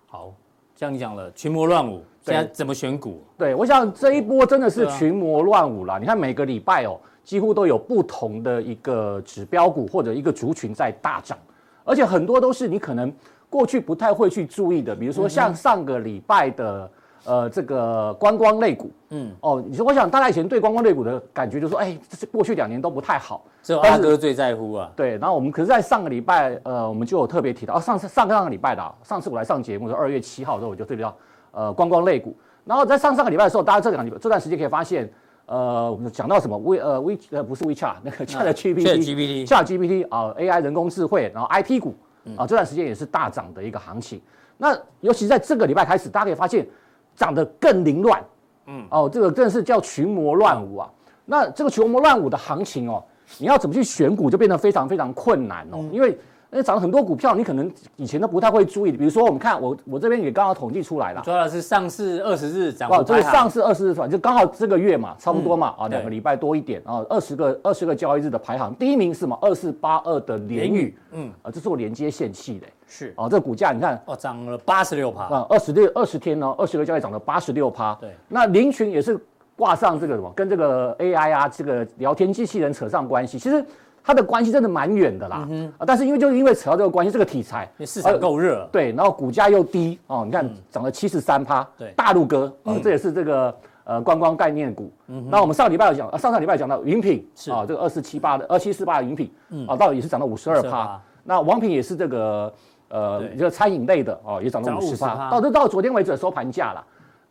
[0.09, 0.33] 好，
[0.75, 3.23] 像你讲了群魔乱舞，现在怎么选股？
[3.37, 6.99] 对，我想这一波真的是群魔乱舞啦，你看每个礼拜哦。
[7.27, 11.37] 几乎都有不同的一个指标股或者一个族群在大涨，
[11.83, 13.13] 而且很多都是你可能
[13.51, 16.91] 过去不太会去注意的，比如说像上个礼拜的
[17.25, 19.35] 呃这个观光类股，嗯。
[19.41, 24.89] 哦，你说我想大家以前对观光类股的感觉就是说，哎，这是过去两年都不太好，只有阿哥最在乎啊。
[24.95, 31.17] 对，然后我们可是在上个礼拜，呃，我们就有特别提到，哦，上次上上个礼拜的，上次我来上节目是二月七号的时候，我就对到
[31.51, 35.13] 呃观光类股，然后在上上个礼拜的时候，大家这两这段时间可以发现。
[35.47, 41.95] 呃，我们讲到什么 We 呃 We 呃不是 WeChat 那个 Chat GPT Chat GPT 啊 AI 人工智慧，然后 IP 股
[42.37, 44.21] 啊这段时间也是大涨的一个行情。
[44.59, 46.67] 那尤其在这个礼拜开始，大家可以发现
[47.15, 48.25] 涨得更凌乱，
[48.67, 50.91] 嗯哦，这个真的是叫群魔乱舞啊。
[51.25, 53.03] 那这个群魔乱舞的行情哦，
[53.39, 56.19] 你要怎么去选股就变得非常非常困难哦，因为。
[56.51, 58.93] 那涨了很多股票，你可能以前都不太会注意。
[58.93, 63.07] 比如说，我们看我我这边也刚好统计出来了，主要是上市二十日涨幅排行。
[63.07, 69.37] 这个上市二十日算就刚好这个月嘛，差不多嘛，啊，两个礼拜多一点啊，二十个二十个交易日的排行，第一名是什么？
[69.43, 77.95] 二四八二的联宇，嗯，啊，这是我连接线器的，是啊，这个股价你看哦，涨了八十六趴啊，二十六二十天呢，二十个交易涨了八十六趴。
[78.01, 79.19] 对，那林群也是
[79.57, 83.65] 挂上这个什么，跟这个 AI 啊，这个聊天机器人扯上关系，其实。
[84.07, 94.93] 它的关系真的蛮远的啦，嗯、啊，但是因为就是因为扯到这个关系，这个题材，市场够热，对，然后股价又低哦，你看涨了七十三趴，对，大陆哥这也是这个呃观光概念股。
[95.09, 97.51] 嗯，那我们上礼拜有讲，啊，上上礼拜讲到云品是。
[97.51, 101.01] 啊，这个二四七八的二七四八的云品，嗯，啊，到底也是涨到五十二趴。
[101.25, 102.55] 那王品也是这个
[102.89, 105.29] 呃一个餐饮类的哦，也涨到五十趴。
[105.29, 106.85] 到这到昨天为止的收盘价了。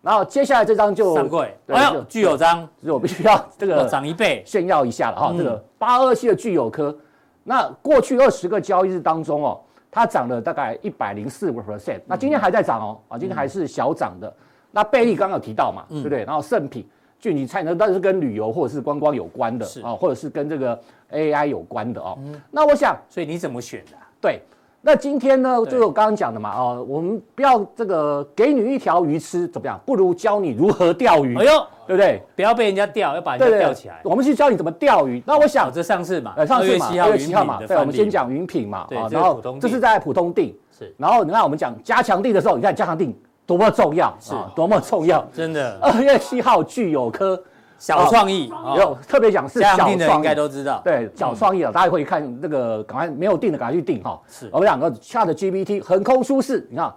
[0.06, 5.34] 然后接下来这张就上柜，哎呦，聚友章，是我必须要 这个涨一倍炫耀一下了哈。
[5.36, 6.96] 这个八二七的聚友科，
[7.44, 14.32] 那过去二十个交易日当中哦，它涨了大概一百零四个 percent，那今天还在涨哦，啊，今天还是小涨的。
[14.70, 16.24] 那贝利刚刚有提到嘛，对不对？
[16.24, 16.88] 然后圣品、
[17.20, 20.80] 俊吉菜呢，都是跟旅游或者是观光有关的啊，或者是跟这个
[21.12, 22.16] AI 有关的哦。
[22.52, 23.98] 那我想，所以你怎么选的？
[24.22, 24.40] 对。
[24.88, 29.82] 那今天呢，就是我刚刚讲的嘛，哦，我们不要这个给你一条鱼吃怎么样？
[29.84, 31.36] 不如教你如何钓鱼。
[31.40, 31.52] 哎呦，
[31.88, 32.22] 对不对？
[32.36, 34.00] 不要被人家钓，要把人家钓起来。
[34.04, 35.24] 我们去教你怎么钓鱼。
[35.26, 40.94] 那我想，这上次嘛，上次嘛，二月七号嘛，对，我们先讲云品嘛，然后这是在普通定，是。
[41.00, 43.12] 然后你看我们讲加强定的时候，你看加强定
[43.48, 45.80] 多么重要，是多么重要，真的。
[45.82, 47.42] 二月七号具有科。
[47.78, 50.82] 小创意有特别讲是小创意的，应该都知道。
[50.84, 54.20] 对，小创意啊，大家可以看那个，赶快没有定的赶快去定哈。
[54.28, 56.92] 是，我们两个 ChatGPT 横空出世，你看，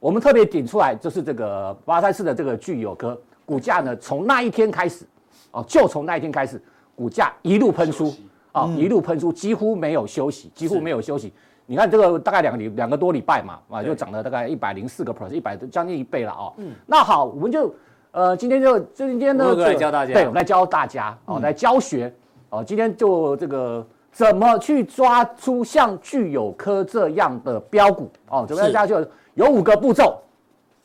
[0.00, 5.04] 我们特别点出来就是这个八三四的这个聚友科股价呢，从那一天开始，
[5.50, 6.60] 哦，就从那一天开始，
[6.96, 8.12] 股价一路喷出，
[8.52, 11.32] 啊，一路喷出，几乎没有休息，几乎没有休息。
[11.66, 16.52] 你看这个大概两个礼两个多礼拜嘛，啊，就涨了大概一百零四个 percent，一百将近一倍了哦。
[16.56, 17.72] 嗯，那好，我们就。
[18.14, 22.14] 呃，今天就今天呢，来教大家，对，我们来教大家哦，来教学
[22.48, 22.62] 哦。
[22.64, 28.44] 今天就这个怎么去抓出像聚友科这样的标股哦？
[28.46, 28.86] 怎么样？
[28.86, 29.04] 就
[29.34, 30.16] 有五个步骤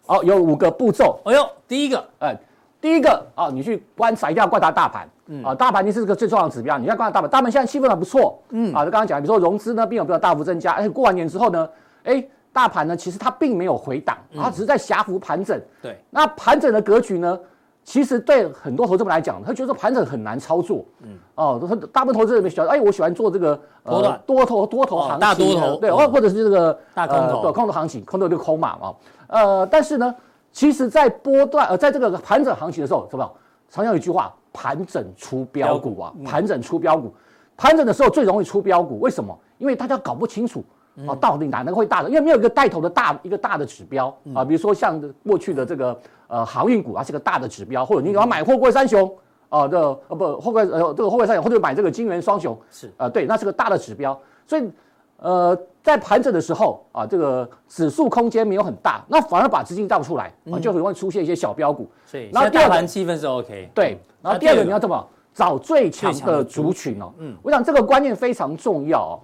[0.07, 1.19] 哦，有五个步骤。
[1.25, 2.35] 哎呦，第一个，哎，
[2.81, 11.69] 第一个啊，你去观察，一定要观察大盘，嗯啊，大盘你是个最重要的指标，你要观察大盘，大盘现在气氛还不错，嗯啊，就刚刚讲，比如说融资呢并没有大幅增加，而且过完年之后呢，
[12.05, 12.27] 哎。
[12.59, 15.57] 大盘呢，其实它并没有回档，它只是在狭幅盘整。
[15.81, 17.39] 对，那盘整的格局呢，
[17.85, 20.83] 其实对很多投资人来讲，他觉得盘整很难操作。
[21.03, 21.57] 嗯，哦，
[21.93, 28.93] 大部分投资人喜欢，哎，我喜欢做这个呃多头多头行情，大多头，对，或或者是这个大空头，对，空头行情，空头就空嘛啊。
[29.27, 30.13] 呃，但是呢，
[30.51, 33.23] 其实，在波段呃，在这个盘整行情的时候，怎么？
[33.69, 37.13] 常常有一句话，盘整出标股啊，盘整出标股，
[37.55, 39.33] 盘整的时候最容易出标股，为什么？
[39.57, 40.61] 因为大家搞不清楚。
[41.07, 42.09] 啊，到底哪能会大的？
[42.09, 45.97] 因为没有一个带头的大一个大的指标啊，比如说像过去的这个
[46.27, 49.09] 呃航运股啊，是个大的指标，或者你要买货柜三雄
[49.47, 54.19] 啊，这呃不货柜呃这个货柜三雄，或者买这个金元双雄是啊，对，那是个大的指标。
[54.45, 54.69] 所以
[55.17, 61.89] 呃在盘整的时候啊，这个指数空间没有很大，那反而把资金倒出来啊，就很容易出现一些小标股。
[62.05, 63.69] 所以，然后大盘气氛是 OK。
[63.73, 67.13] 对，然后第二个你要怎么找最强的族群哦？
[67.19, 69.15] 嗯，我想这个观念非常重要哦。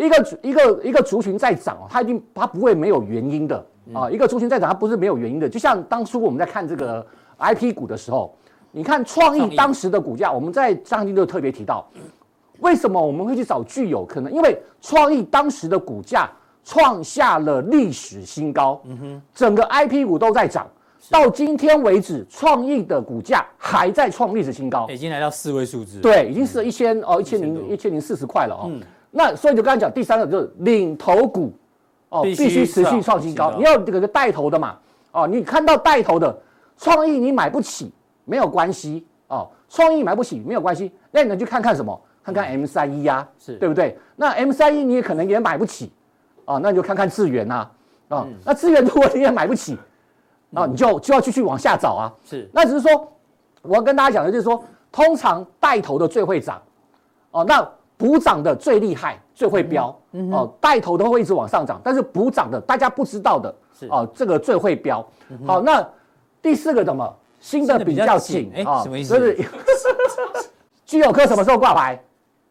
[0.00, 4.10] 一个一个一个族群在涨，它一定它不会没有原因的啊！
[4.10, 5.46] 一个族群在涨，它不是没有原因的。
[5.46, 7.06] 就像当初我们在看这个
[7.38, 8.34] IP 股的时候，
[8.72, 11.86] 你看创意当时的股价，我们在上集就特别提到，
[12.60, 14.32] 为什么我们会去找具有可能？
[14.32, 16.30] 因为创意当时的股价
[16.64, 20.66] 创下了历史新高，嗯哼，整个 IP 股都在涨，
[21.10, 28.70] 到今天为止，创意的股价还在创历史新高，已经来到四位数字，对，已经是一千哦，一千零一千零四十块了哦。
[29.10, 31.52] 那所以就刚才讲第三个就是领头股，
[32.10, 33.52] 哦，必须持续创新高。
[33.56, 34.76] 你要这个带头的嘛，
[35.10, 36.36] 哦，你看到带头的
[36.78, 37.92] 创意你买不起
[38.24, 42.00] 没有关系哦，创意买不起没有关系，那你能去看看什么？
[42.22, 43.98] 看看 M 三一呀，是对不对？
[44.14, 45.90] 那 M 三一你也可能也买不起，
[46.44, 47.68] 哦，那你就看看智源呐，
[48.08, 49.76] 啊，那智源如果你也买不起，
[50.54, 52.12] 啊，你就就要继续往下找啊。
[52.24, 53.12] 是，那只是说
[53.62, 56.62] 我要跟大家讲的就是说，通常带头的最会涨，
[57.32, 57.68] 哦，那。
[58.00, 65.06] 补涨的最厉害，最会飙，嗯、哦，带头都会一直往上涨，但是补涨的大家不知道的，是哦，这个最会飙。
[65.46, 65.86] 好，那
[66.40, 67.14] 第四个怎么？
[67.38, 69.18] 新的比较紧，啊，哦、什么意思？
[69.18, 69.48] 就是
[70.86, 72.02] 聚友科什么时候挂牌？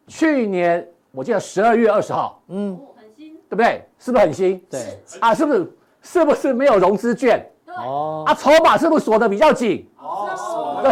[0.06, 3.84] 去年我记得十二月二十号，嗯，很新，对不对？
[3.98, 4.64] 是不是很新？
[4.70, 5.76] 对，啊，是不是？
[6.02, 7.44] 是不是没有融资券？
[7.66, 9.86] 哦，啊，筹码是不是锁的比较紧？
[10.00, 10.90] 哦，对，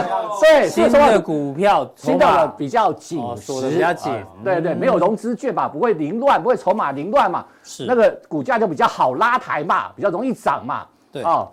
[0.69, 4.13] 新的股票，新的比较紧，锁得比较紧，
[4.45, 7.85] 对对，没有融资券嘛，不会凌乱，不会筹码凌乱嘛，是。
[7.87, 11.23] 那个股价就比较好拉抬嘛，比较容易涨嘛，对。
[11.23, 11.49] 啊。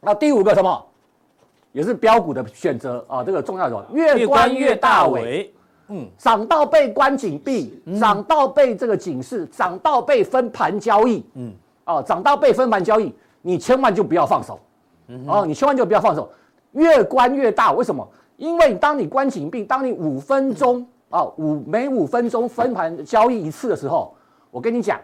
[0.00, 0.86] 那第五个什么，
[1.72, 5.52] 也是标股的选择啊，这个重要的，越关越大尾，
[5.88, 11.52] 嗯，涨到被关紧闭，涨到被这个警示，涨到被分盘交易，嗯，
[11.84, 13.14] 哦，涨到被分盘交易。
[13.40, 14.60] 你千万就不要放手，
[15.26, 16.28] 哦，你千万就不要放手，
[16.72, 17.72] 越关越大。
[17.72, 18.06] 为什么？
[18.36, 24.14] 因为当你关紧闭，当你五分钟啊五每五分钟分盘交易一次的时候，
[24.50, 25.00] 我跟你讲，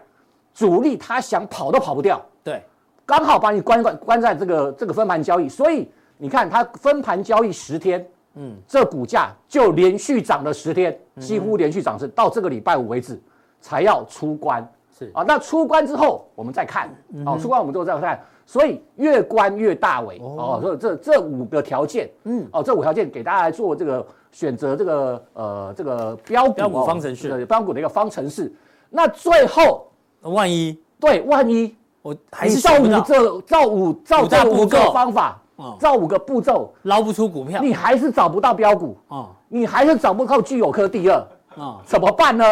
[0.53, 2.21] 主力他想跑都跑不掉。
[2.43, 2.63] 对，
[3.05, 13.21] 刚好把你关关关在这个这个分盘交易，所以你看他分盘交易十天，嗯，这股价就连续涨了十天，几乎连续涨是到这个礼拜五为止
[13.59, 14.65] 才要出关。
[14.97, 15.11] 是。
[15.13, 16.89] 啊，那出关之后我们再看，
[17.25, 28.53] 哦，出关我们之后再看，所以越关越大尾哦，所以这这五个条件，嗯，哦，这五条件给大家来做这个选择，这个呃这个标股标股方程式，标股的一个方程式。
[28.89, 29.87] 那最后，
[30.21, 35.41] 万一对，万一我还是照五这照五照这五个方法，
[35.79, 41.17] 照五个步骤捞不出股票，你还是找不到标股，哦，你还是找不到聚友科第二，
[41.57, 42.45] 啊，怎么办呢？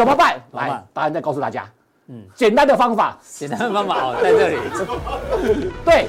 [0.00, 0.42] 怎么办？
[0.52, 1.62] 来，答案再告诉大家。
[2.08, 4.56] 嗯，简单的方法，简单的方法哦，在这里。
[5.84, 6.08] 对，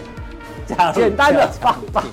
[0.94, 2.06] 简单的方法，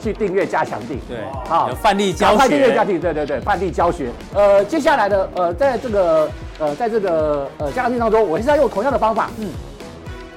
[0.00, 0.98] 去订阅加强定。
[1.06, 2.48] 对，好，有范例教学。
[2.48, 4.10] 订阅加强錠，对对对，范例教学。
[4.32, 9.28] 呃，接下来的呃，在这个呃，在这个呃加强錠当中，我还是要用同样的方法。
[9.36, 9.50] 嗯，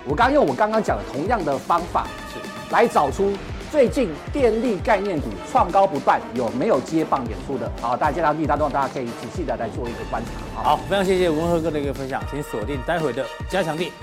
[0.05, 3.31] 我刚用我刚刚讲的同样的方法，是来找出。
[3.71, 7.71] 最近电力概念股创高不断，有没有接棒演出的？
[7.79, 10.61] 好，大家接到地当中，大家可以仔细的来做一个观察。
[10.61, 13.93] 好，非常谢谢文和哥的一个分享，请锁定待会的加强地。